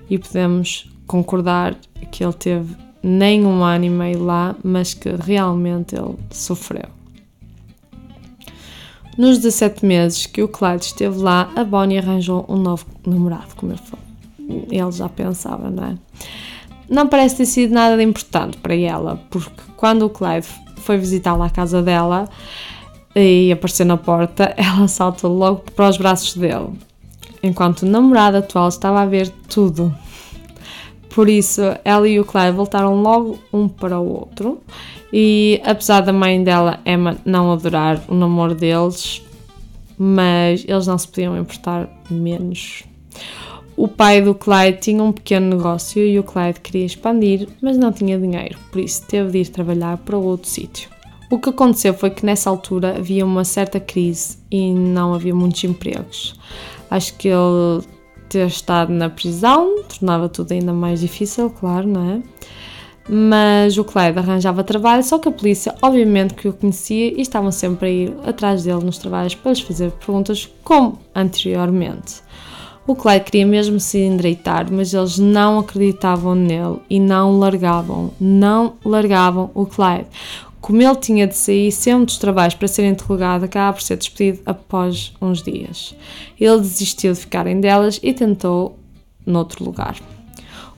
[0.09, 1.75] E podemos concordar
[2.11, 6.96] que ele teve nem um ano e meio lá, mas que realmente ele sofreu.
[9.17, 13.71] Nos 17 meses que o Clyde esteve lá, a Bonnie arranjou um novo namorado, como
[13.71, 14.05] ele falou.
[14.69, 15.97] Ele já pensava, não é?
[16.87, 21.35] Não parece ter sido nada de importante para ela, porque quando o Clyde foi visitar
[21.35, 22.29] lá a casa dela
[23.15, 26.69] e apareceu na porta, ela saltou logo para os braços dele,
[27.41, 29.93] enquanto o namorado atual estava a ver tudo.
[31.09, 34.61] Por isso, ela e o Clyde voltaram logo um para o outro
[35.11, 39.21] e apesar da mãe dela, Emma, não adorar o namoro deles,
[39.97, 42.83] mas eles não se podiam importar menos.
[43.75, 47.91] O pai do Clyde tinha um pequeno negócio e o Clyde queria expandir, mas não
[47.91, 50.89] tinha dinheiro, por isso teve de ir trabalhar para outro sítio.
[51.29, 55.63] O que aconteceu foi que nessa altura havia uma certa crise e não havia muitos
[55.63, 56.39] empregos.
[56.89, 57.83] Acho que ele
[58.29, 62.21] ter estado na prisão tornava tudo ainda mais difícil, claro, não é?
[63.09, 67.51] mas o Clyde arranjava trabalho, só que a polícia obviamente que o conhecia e estavam
[67.51, 72.27] sempre a ir atrás dele nos trabalhos para lhes fazer perguntas como anteriormente.
[72.85, 78.75] O Clyde queria mesmo se endireitar, mas eles não acreditavam nele e não largavam, não
[78.83, 80.07] largavam o Clyde.
[80.59, 84.41] Como ele tinha de sair sempre dos trabalhos para ser interrogado, acaba por ser despedido
[84.45, 85.95] após uns dias.
[86.39, 88.77] Ele desistiu de ficarem delas e tentou
[89.25, 89.95] noutro lugar.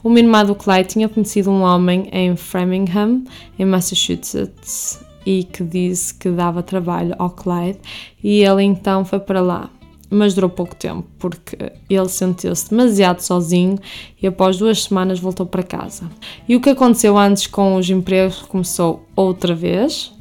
[0.03, 3.23] Uma irmã do Clyde tinha conhecido um homem em Framingham,
[3.57, 7.79] em Massachusetts, e que disse que dava trabalho ao Clyde,
[8.23, 9.69] e ele então foi para lá.
[10.09, 11.55] Mas durou pouco tempo, porque
[11.89, 13.77] ele sentiu-se demasiado sozinho
[14.19, 16.09] e após duas semanas voltou para casa.
[16.47, 20.11] E o que aconteceu antes com os empregos começou outra vez,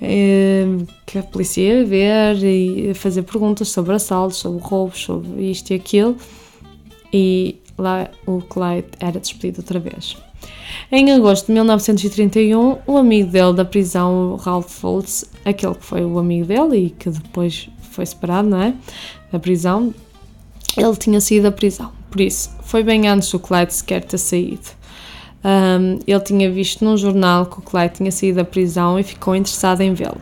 [0.00, 0.66] eh,
[1.06, 5.74] que a polícia ia ver e fazer perguntas sobre assaltos, sobre roubos, sobre isto e
[5.74, 6.16] aquilo,
[7.12, 10.16] e lá o Clyde era despedido outra vez.
[10.92, 16.18] Em agosto de 1931, o amigo dele da prisão, Ralph Foltz, aquele que foi o
[16.18, 17.68] amigo dele e que depois
[18.00, 18.74] foi separado, não é?
[19.30, 19.94] Da prisão,
[20.74, 21.92] ele tinha saído da prisão.
[22.10, 24.68] Por isso, foi bem antes do Clyde sequer ter saído.
[25.44, 29.36] Um, ele tinha visto num jornal que o Clyde tinha saído da prisão e ficou
[29.36, 30.20] interessado em vê-lo.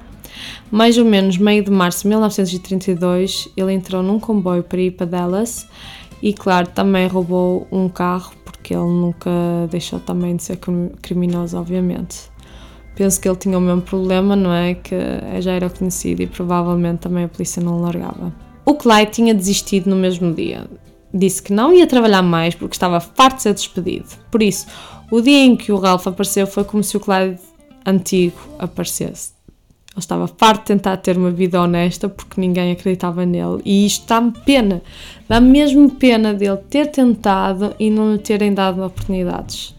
[0.71, 5.07] Mais ou menos meio de março de 1932, ele entrou num comboio para ir para
[5.07, 5.67] Dallas
[6.21, 9.31] e, claro, também roubou um carro porque ele nunca
[9.71, 10.59] deixou também de ser
[11.01, 12.29] criminoso, obviamente.
[12.99, 14.75] Penso que ele tinha o mesmo problema, não é?
[14.75, 14.97] Que
[15.39, 18.35] já era conhecido e provavelmente também a polícia não o largava.
[18.65, 20.67] O Clyde tinha desistido no mesmo dia.
[21.15, 24.09] Disse que não ia trabalhar mais porque estava farto de ser despedido.
[24.33, 24.67] Por isso,
[25.13, 27.39] o dia em que o Ralph apareceu foi como se o Clyde
[27.87, 29.31] antigo aparecesse.
[29.93, 33.63] Ele estava farto de tentar ter uma vida honesta porque ninguém acreditava nele.
[33.65, 34.83] E isto dá-me pena.
[35.29, 39.73] Dá -me mesmo pena dele ter tentado e não lhe terem dado oportunidades.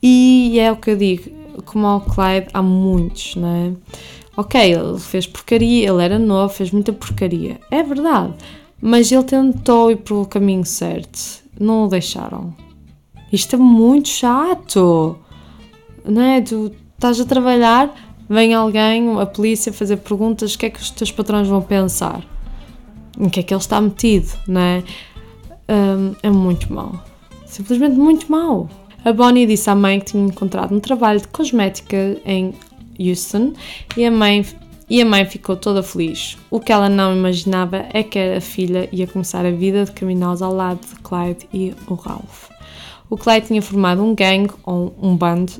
[0.00, 3.72] E é o que eu digo, como ao Clyde, há muitos, não é?
[4.36, 7.60] Ok, ele fez porcaria, ele era novo, fez muita porcaria.
[7.70, 8.34] É verdade.
[8.80, 11.42] Mas ele tentou ir pelo caminho certo.
[11.58, 12.54] Não o deixaram.
[13.32, 15.18] Isto é muito chato.
[16.04, 16.40] Não é?
[16.40, 17.94] Tu estás a trabalhar
[18.30, 22.22] vem alguém, a polícia, fazer perguntas, o que é que os teus patrões vão pensar?
[23.18, 24.84] Em que é que ele está metido, não é?
[25.68, 27.04] Um, é muito mau.
[27.44, 28.70] Simplesmente muito mau.
[29.04, 32.54] A Bonnie disse à mãe que tinha encontrado um trabalho de cosmética em
[32.98, 33.54] Houston
[33.96, 34.44] e a mãe
[34.90, 36.36] e a mãe ficou toda feliz.
[36.50, 40.44] O que ela não imaginava é que a filha ia começar a vida de criminosa
[40.44, 42.50] ao lado de Clyde e o Ralph.
[43.08, 45.52] O Clyde tinha formado um gangue ou um bando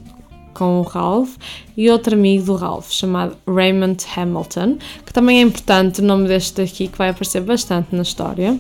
[0.52, 1.36] com o Ralph
[1.76, 6.60] e outro amigo do Ralph, chamado Raymond Hamilton, que também é importante o nome deste
[6.60, 8.58] aqui, que vai aparecer bastante na história.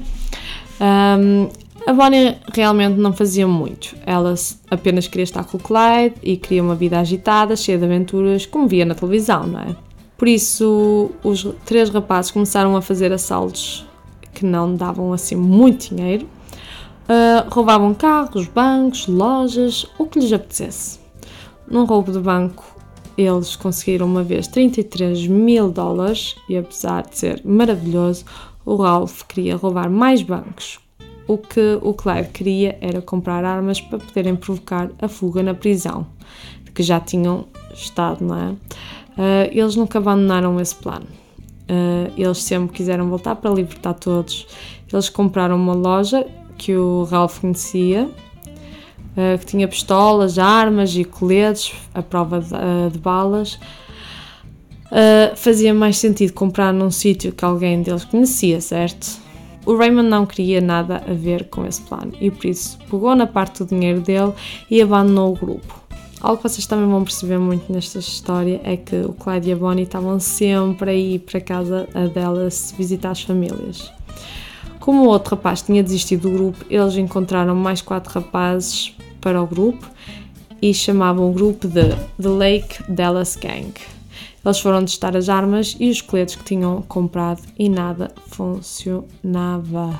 [0.80, 1.48] Um,
[1.86, 4.34] a Bonnie realmente não fazia muito, ela
[4.70, 8.68] apenas queria estar com o Clyde e queria uma vida agitada, cheia de aventuras, como
[8.68, 9.76] via na televisão, não é?
[10.16, 13.86] Por isso, os três rapazes começaram a fazer assaltos
[14.34, 16.26] que não davam assim muito dinheiro,
[17.08, 21.00] uh, roubavam carros, bancos, lojas, o que lhes apetecesse.
[21.66, 22.64] Num roubo de banco,
[23.16, 28.24] eles conseguiram uma vez 33 mil dólares e, apesar de ser maravilhoso,
[28.64, 30.78] o Ralph queria roubar mais bancos.
[31.30, 36.04] O que o Clyde queria era comprar armas para poderem provocar a fuga na prisão,
[36.74, 38.48] que já tinham estado, não é?
[38.50, 41.06] Uh, eles nunca abandonaram esse plano.
[41.06, 44.44] Uh, eles sempre quiseram voltar para libertar todos.
[44.92, 46.26] Eles compraram uma loja
[46.58, 48.10] que o Ralph conhecia
[49.16, 52.40] eh, que tinha pistolas, armas e coletes à prova
[52.92, 53.56] de, balas.
[55.36, 59.29] Fazia mais sentido comprar num sítio que alguém deles conhecia, certo?
[59.66, 63.26] O Raymond não queria nada a ver com esse plano e por isso pegou na
[63.26, 64.32] parte do dinheiro dele
[64.70, 65.80] e abandonou o grupo.
[66.20, 69.56] Algo que vocês também vão perceber muito nesta história é que o Clyde e a
[69.56, 73.90] Bonnie estavam sempre a ir para casa delas visitar as famílias.
[74.78, 79.46] Como o outro rapaz tinha desistido do grupo, eles encontraram mais quatro rapazes para o
[79.46, 79.86] grupo
[80.60, 83.72] e chamavam o grupo de The Lake Dallas Gang.
[84.44, 89.98] Eles foram testar as armas e os coletes que tinham comprado e nada funcionava.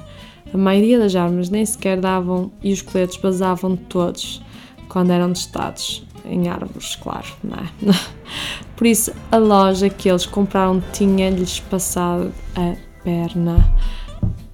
[0.52, 4.42] A maioria das armas nem sequer davam e os coletes basavam todos
[4.88, 7.92] quando eram testados em árvores, claro, não é?
[8.76, 12.74] Por isso, a loja que eles compraram tinha-lhes passado a
[13.04, 13.72] perna.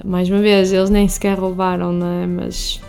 [0.04, 2.26] Mais uma vez, eles nem sequer roubaram, não é?
[2.26, 2.80] Mas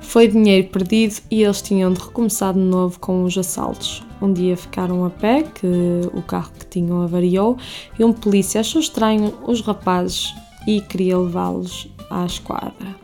[0.00, 4.02] foi dinheiro perdido e eles tinham de recomeçar de novo com os assaltos.
[4.22, 5.66] Um dia ficaram a pé, que
[6.14, 7.58] o carro que tinham avariou,
[7.98, 10.32] e um polícia achou estranho os rapazes
[10.64, 12.94] e queria levá-los à esquadra.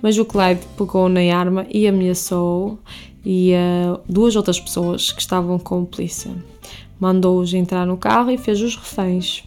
[0.00, 2.78] Mas o Clyde pegou na arma e ameaçou
[3.24, 6.30] e uh, duas outras pessoas que estavam com a polícia.
[7.00, 9.42] Mandou-os entrar no carro e fez-os reféns.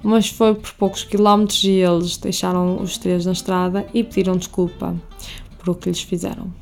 [0.00, 4.94] Mas foi por poucos quilómetros e eles deixaram os três na estrada e pediram desculpa
[5.58, 6.52] por o que lhes fizeram.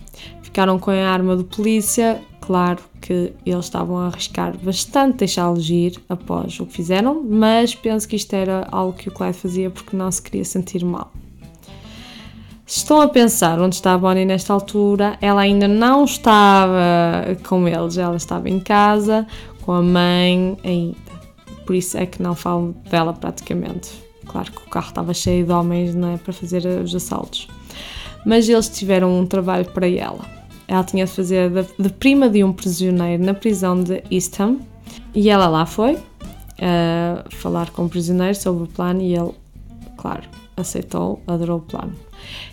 [0.55, 6.01] Ficaram com a arma do polícia, claro que eles estavam a arriscar bastante deixá-los ir
[6.09, 9.97] após o que fizeram, mas penso que isto era algo que o Clyde fazia porque
[9.97, 11.11] não se queria sentir mal.
[12.65, 17.67] Se estão a pensar onde está a Bonnie nesta altura, ela ainda não estava com
[17.67, 19.27] eles, ela estava em casa
[19.63, 20.97] com a mãe ainda.
[21.67, 23.91] Por isso é que não falo dela praticamente.
[24.25, 27.49] Claro que o carro estava cheio de homens é, para fazer os assaltos.
[28.25, 30.44] Mas eles tiveram um trabalho para ela.
[30.67, 34.59] Ela tinha de fazer de, prima de um prisioneiro na prisão de Eastham
[35.15, 39.33] e ela lá foi uh, falar com o prisioneiro sobre o plano e ele,
[39.97, 40.23] claro,
[40.57, 41.93] aceitou, adorou o plano.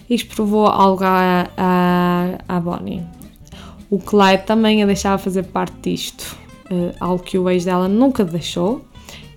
[0.09, 3.03] Isto provou algo a, a, a Bonnie.
[3.89, 6.37] O Clyde também a deixava fazer parte disto,
[6.71, 8.85] uh, algo que o ex dela nunca deixou,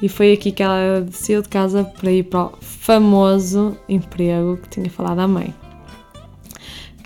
[0.03, 4.69] e foi aqui que ela desceu de casa para ir para o famoso emprego que
[4.69, 5.55] tinha falado à mãe,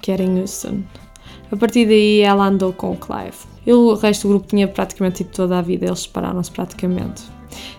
[0.02, 0.82] que era em Houston.
[1.50, 3.36] A partir daí ela andou com o Clive.
[3.66, 7.22] O resto do grupo tinha praticamente ido toda a vida, eles separaram-se praticamente.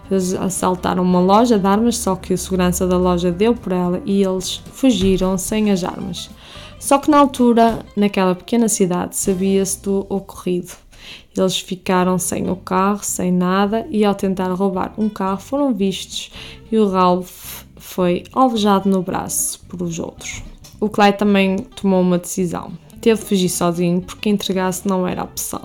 [0.10, 4.02] Eles assaltaram uma loja de armas, só que o segurança da loja deu por ela
[4.06, 6.30] e eles fugiram sem as armas.
[6.80, 10.72] Só que na altura, naquela pequena cidade, sabia-se do ocorrido.
[11.38, 16.32] Eles ficaram sem o carro, sem nada, e ao tentar roubar um carro foram vistos
[16.72, 20.44] e o Ralph foi alvejado no braço por os outros.
[20.80, 22.72] O Clyde também tomou uma decisão.
[23.02, 25.62] Teve de fugir sozinho porque entregar-se não era opção.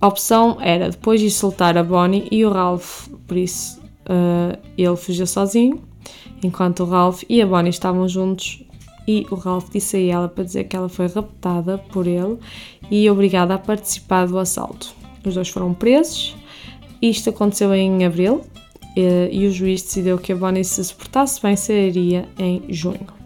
[0.00, 4.96] A opção era depois de soltar a Bonnie e o Ralph, por isso uh, ele
[4.96, 5.82] fugiu sozinho,
[6.42, 8.64] enquanto o Ralph e a Bonnie estavam juntos
[9.06, 12.38] e o Ralph disse a ela para dizer que ela foi raptada por ele
[12.90, 14.94] e obrigada a participar do assalto.
[15.24, 16.34] Os dois foram presos.
[17.02, 18.42] Isto aconteceu em abril
[18.96, 23.19] eh, e o juiz decidiu que a Bonnie se suportasse bem sairia em junho.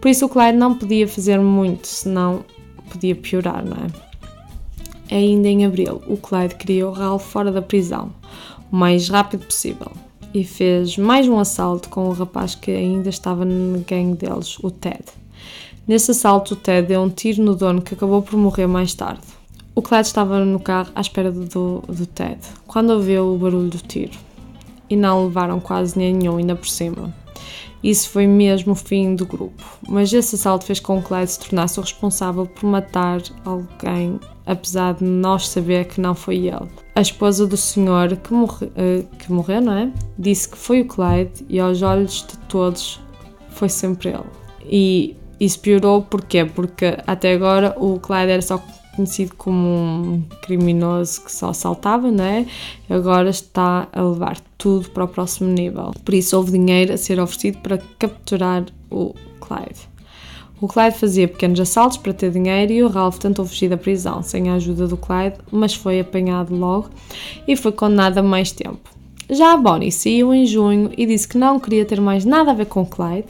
[0.00, 2.44] Por isso o Clyde não podia fazer muito, senão
[2.90, 5.14] podia piorar, não é?
[5.14, 8.12] Ainda em abril, o Clyde o Ralph fora da prisão,
[8.70, 9.92] o mais rápido possível,
[10.32, 14.70] e fez mais um assalto com o rapaz que ainda estava no gangue deles, o
[14.70, 15.04] Ted.
[15.86, 19.22] Nesse assalto, o Ted deu um tiro no dono que acabou por morrer mais tarde.
[19.74, 23.78] O Clyde estava no carro à espera do, do Ted, quando ouviu o barulho do
[23.78, 24.12] tiro.
[24.88, 27.12] E não levaram quase nenhum, ainda por cima.
[27.82, 31.40] Isso foi mesmo o fim do grupo, mas esse assalto fez com que Clyde se
[31.40, 36.68] tornasse o responsável por matar alguém, apesar de nós saber que não foi ele.
[36.94, 39.90] A esposa do senhor que, morre, uh, que morreu, não é?
[40.16, 43.00] Disse que foi o Clyde e aos olhos de todos
[43.50, 44.24] foi sempre ele.
[44.64, 46.44] E isso piorou porquê?
[46.44, 48.62] Porque até agora o Clyde era só
[48.94, 52.46] conhecido como um criminoso que só assaltava, não é?
[52.88, 55.92] Agora está a levar tudo para o próximo nível.
[56.04, 59.92] Por isso houve dinheiro a ser oferecido para capturar o Clyde.
[60.60, 64.22] O Clyde fazia pequenos assaltos para ter dinheiro e o Ralph tentou fugir da prisão
[64.22, 66.88] sem a ajuda do Clyde, mas foi apanhado logo
[67.48, 68.88] e foi condenado a mais tempo.
[69.28, 72.54] Já a Bonnie saiu em junho e disse que não queria ter mais nada a
[72.54, 73.26] ver com o Clyde,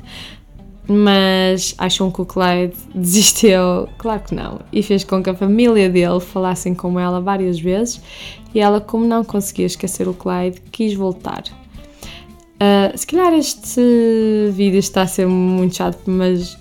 [0.89, 3.89] mas acham que o Clyde desistiu?
[3.99, 4.61] Claro que não.
[4.73, 8.01] E fez com que a família dele falassem com ela várias vezes
[8.55, 11.45] e ela, como não conseguia esquecer o Clyde, quis voltar.
[12.63, 13.81] Uh, se calhar este
[14.53, 16.57] vídeo está a ser muito chato, mas,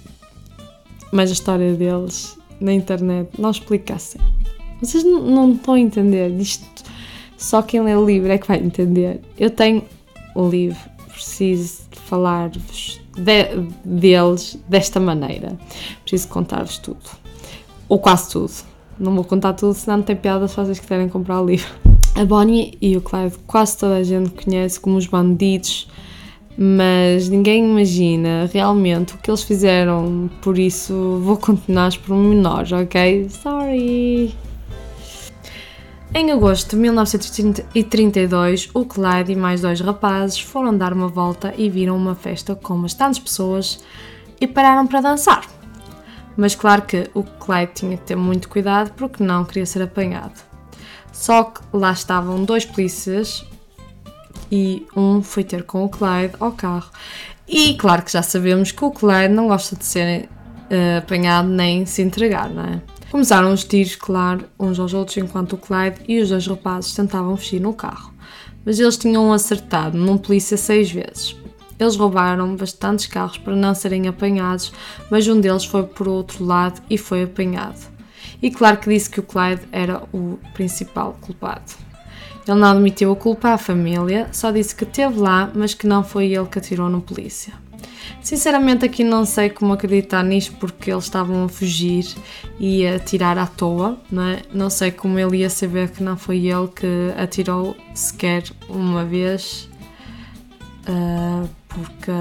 [1.12, 4.22] mas a história deles na internet não explicassem.
[4.82, 6.66] Vocês não, não estão a entender isto.
[7.38, 9.20] Só quem lê o livro é que vai entender.
[9.38, 9.84] Eu tenho
[10.34, 10.80] o livro,
[11.12, 15.58] preciso falar-vos de, deles desta maneira.
[16.02, 17.00] Preciso contar-vos tudo.
[17.88, 18.52] Ou quase tudo.
[19.00, 21.74] Não vou contar tudo, senão não tem piada se vocês quiserem comprar o livro.
[22.14, 25.88] A Bonnie e o Clive quase toda a gente conhece como os bandidos,
[26.58, 33.30] mas ninguém imagina realmente o que eles fizeram, por isso vou continuar por menores, ok?
[33.30, 34.36] Sorry!
[36.14, 41.70] Em agosto de 1932, o Clyde e mais dois rapazes foram dar uma volta e
[41.70, 43.82] viram uma festa com bastantes pessoas
[44.40, 45.48] e pararam para dançar.
[46.36, 50.34] Mas claro que o Clyde tinha que ter muito cuidado porque não queria ser apanhado.
[51.14, 53.46] Só que lá estavam dois polícias
[54.52, 56.92] e um foi ter com o Clyde ao carro.
[57.48, 61.86] E claro que já sabemos que o Clyde não gosta de ser uh, apanhado nem
[61.86, 62.82] se entregar, não é?
[63.12, 67.36] Começaram os tiros, claro, uns aos outros, enquanto o Clyde e os dois rapazes tentavam
[67.36, 68.14] fugir no carro.
[68.64, 71.36] Mas eles tinham acertado num polícia seis vezes.
[71.78, 74.72] Eles roubaram bastantes carros para não serem apanhados,
[75.10, 77.86] mas um deles foi por outro lado e foi apanhado.
[78.42, 81.74] E claro que disse que o Clyde era o principal culpado.
[82.48, 86.02] Ele não admitiu a culpa à família, só disse que esteve lá, mas que não
[86.02, 87.54] foi ele que atirou no polícia.
[88.22, 92.06] Sinceramente, aqui não sei como acreditar nisto porque eles estavam a fugir
[92.60, 94.42] e a tirar à toa, não é?
[94.54, 99.70] Não sei como ele ia saber que não foi ele que atirou sequer uma vez
[100.88, 102.12] uh, porque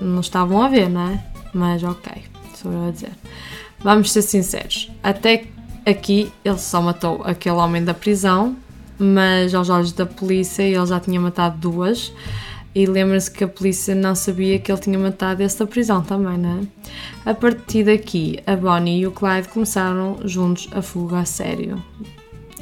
[0.00, 1.24] não estavam a ver, não é?
[1.52, 3.12] Mas ok, sou eu a dizer.
[3.80, 5.44] Vamos ser sinceros, até
[5.86, 8.56] aqui ele só matou aquele homem da prisão,
[8.98, 12.12] mas aos olhos da polícia ele já tinha matado duas.
[12.78, 16.38] E lembra-se que a polícia não sabia que ele tinha matado esse da prisão também,
[16.38, 17.30] não é?
[17.30, 21.82] A partir daqui, a Bonnie e o Clyde começaram juntos a fuga a sério.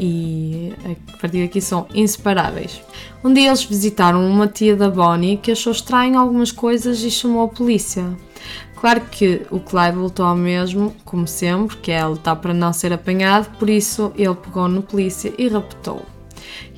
[0.01, 2.81] E a partir daqui são inseparáveis.
[3.23, 7.45] Um dia eles visitaram uma tia da Bonnie que achou estranho algumas coisas e chamou
[7.45, 8.17] a polícia.
[8.75, 12.91] Claro que o Clyde voltou ao mesmo, como sempre, que é lutar para não ser
[12.91, 16.16] apanhado, por isso ele pegou na polícia e raptou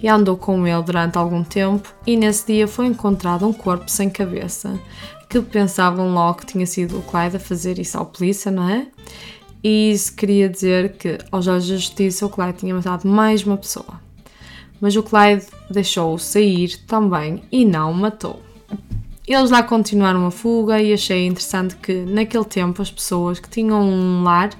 [0.02, 4.08] e andou com ele durante algum tempo e nesse dia foi encontrado um corpo sem
[4.08, 4.78] cabeça,
[5.28, 8.86] que pensavam logo que tinha sido o Clyde a fazer isso ao polícia, não é?
[9.62, 13.56] E isso queria dizer que, aos olhos da justiça, o Clyde tinha matado mais uma
[13.56, 14.00] pessoa.
[14.80, 18.40] Mas o Clyde deixou-o sair também e não o matou.
[19.26, 23.82] Eles lá continuaram a fuga e achei interessante que, naquele tempo, as pessoas que tinham
[23.82, 24.50] um lar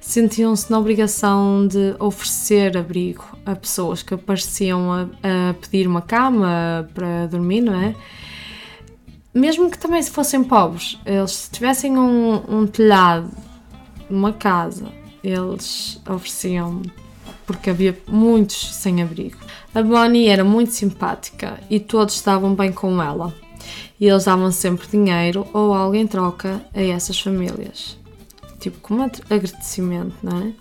[0.00, 6.88] sentiam-se na obrigação de oferecer abrigo a pessoas que apareciam a, a, pedir uma cama
[6.92, 7.94] para dormir, não é?
[9.34, 13.30] Mesmo que também se fossem pobres, eles se tivessem um, um telhado,
[14.10, 14.86] uma casa,
[15.24, 16.82] eles ofereciam
[17.46, 19.38] porque havia muitos sem abrigo.
[19.74, 23.34] A Bonnie era muito simpática e todos estavam bem com ela.
[23.98, 28.01] E eles davam sempre dinheiro ou algo em troca a essas famílias
[28.62, 30.52] tipo, como agradecimento, não é?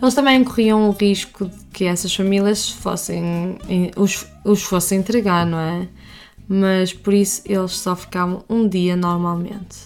[0.00, 3.58] Eles também corriam o risco de que essas famílias fossem,
[3.96, 5.88] os, os fossem entregar, não é?
[6.48, 9.78] Mas por isso eles só ficavam um dia normalmente.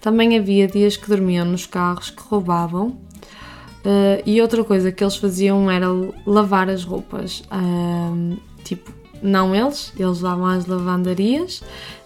[0.00, 2.98] Também havia dias que dormiam nos carros que roubavam.
[3.80, 5.86] Uh, e outra coisa que eles faziam era
[6.26, 7.42] lavar as roupas.
[7.50, 8.92] Uh, tipo,
[9.22, 11.62] não eles, eles lavavam as lavandarias,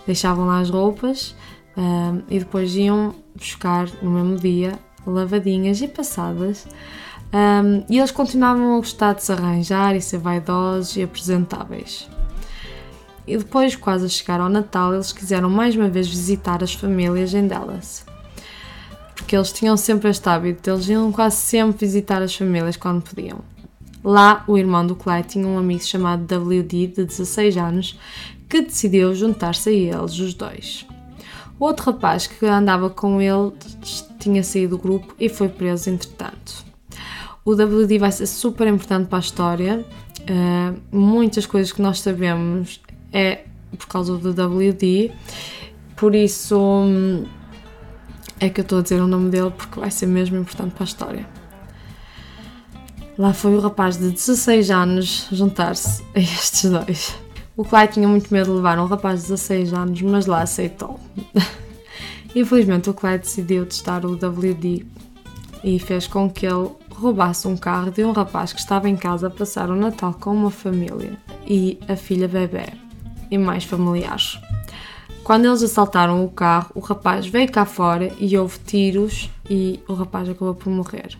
[0.06, 1.34] deixavam lá as roupas
[1.76, 6.66] uh, e depois iam buscar no mesmo dia, lavadinhas e passadas.
[7.32, 12.09] Um, e eles continuavam a gostar de se arranjar e ser vaidosos e apresentáveis.
[13.26, 17.32] E depois, quase a chegar ao Natal, eles quiseram mais uma vez visitar as famílias
[17.35, 18.05] em Dallas.
[19.14, 23.41] Porque eles tinham sempre este hábito, eles iam quase sempre visitar as famílias quando podiam.
[24.03, 27.99] Lá, o irmão do Clyde tinha um amigo chamado WD, de 16 anos,
[28.49, 30.87] que decidiu juntar-se a eles, os dois.
[31.59, 33.52] O outro rapaz que andava com ele
[34.18, 36.64] tinha saído do grupo e foi preso entretanto.
[37.44, 39.86] O WD vai ser super importante para a história.
[40.20, 42.80] Uh, muitas coisas que nós sabemos
[43.12, 43.44] é
[43.76, 45.12] por causa do WD,
[45.96, 47.24] por isso hum,
[48.40, 50.84] é que eu estou a dizer o nome dele porque vai ser mesmo importante para
[50.84, 51.28] a história.
[53.16, 57.23] Lá foi o rapaz de 16 anos juntar-se a estes dois.
[57.57, 60.98] O Clyde tinha muito medo de levar um rapaz de 16 anos, mas lá aceitou.
[62.34, 64.84] Infelizmente, o Clyde decidiu testar o WD
[65.62, 69.28] e fez com que ele roubasse um carro de um rapaz que estava em casa
[69.28, 72.72] a passar o Natal com uma família e a filha bebê
[73.30, 74.38] e mais familiares.
[75.22, 79.94] Quando eles assaltaram o carro, o rapaz veio cá fora e houve tiros e o
[79.94, 81.16] rapaz acabou por morrer.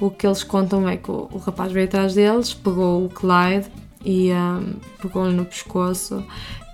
[0.00, 3.68] O que eles contam é que o, rapaz veio atrás deles, pegou o Clyde
[4.04, 6.24] e um, pegou-lhe no pescoço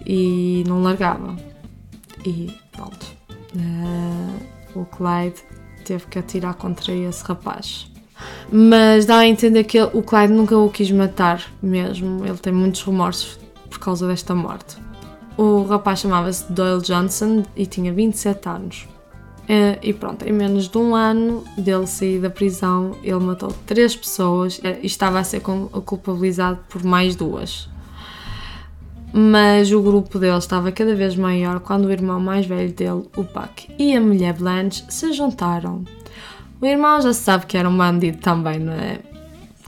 [0.07, 1.37] e não largava.
[2.25, 3.07] E pronto.
[3.55, 5.43] Uh, o Clyde
[5.85, 7.91] teve que atirar contra esse rapaz.
[8.51, 12.25] Mas dá a entender que ele, o Clyde nunca o quis matar mesmo.
[12.25, 14.77] Ele tem muitos remorsos por causa desta morte.
[15.37, 18.94] O rapaz chamava-se Doyle Johnson e tinha 27 anos.
[19.45, 23.95] Uh, e pronto, em menos de um ano dele sair da prisão, ele matou três
[23.95, 27.69] pessoas e estava a ser culpabilizado por mais duas
[29.17, 33.23] mas o grupo dele estava cada vez maior quando o irmão mais velho dele, o
[33.23, 35.85] Buck, e a mulher Blanche se juntaram.
[36.61, 38.99] O irmão já sabe que era um bandido também, não é?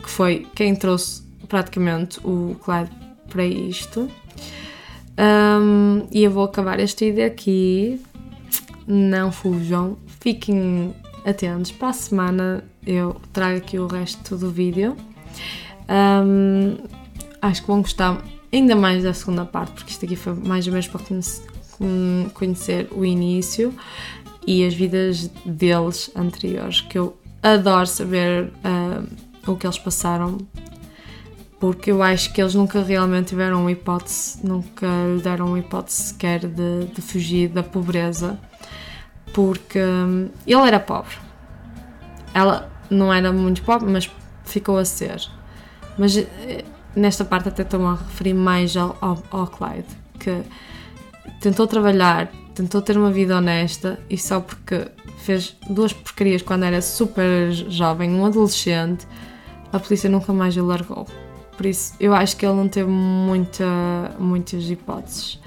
[0.03, 2.91] Que foi quem trouxe praticamente o Clyde
[3.29, 4.11] para isto.
[5.17, 8.01] Um, e eu vou acabar este vídeo aqui.
[8.87, 11.73] Não fujam, fiquem atentos.
[11.73, 14.97] Para a semana eu trago aqui o resto do vídeo.
[15.89, 16.77] Um,
[17.43, 18.23] acho que vão gostar
[18.53, 21.01] ainda mais da segunda parte, porque isto aqui foi mais ou menos para
[22.33, 23.75] conhecer o início
[24.47, 30.39] e as vidas deles anteriores, que eu adoro saber uh, o que eles passaram
[31.59, 36.03] porque eu acho que eles nunca realmente tiveram uma hipótese, nunca lhe deram uma hipótese
[36.03, 38.39] sequer de, de fugir da pobreza,
[39.37, 41.15] porque hum, ele era pobre.
[42.33, 44.11] Ela não era muito pobre, mas
[44.45, 45.21] ficou a ser.
[45.99, 46.65] Mas eh,
[46.95, 50.43] nesta parte até estou-me a referir mais ao, ao, ao Clyde, que
[51.39, 56.81] tentou trabalhar, tentou ter uma vida honesta e só porque fez duas porcarias quando era
[56.81, 59.07] super jovem, um adolescente,
[59.71, 61.07] a polícia nunca mais o largou.
[61.59, 63.67] Por isso, eu acho que ele não teve muita,
[64.19, 65.39] muitas hipóteses.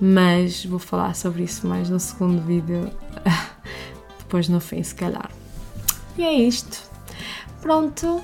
[0.00, 2.90] Mas vou falar sobre isso mais no segundo vídeo,
[4.18, 5.30] depois no fim, se calhar.
[6.16, 6.82] E é isto.
[7.60, 8.20] Pronto,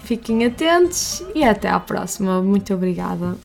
[0.00, 2.42] fiquem atentos e até à próxima.
[2.42, 3.36] Muito obrigada.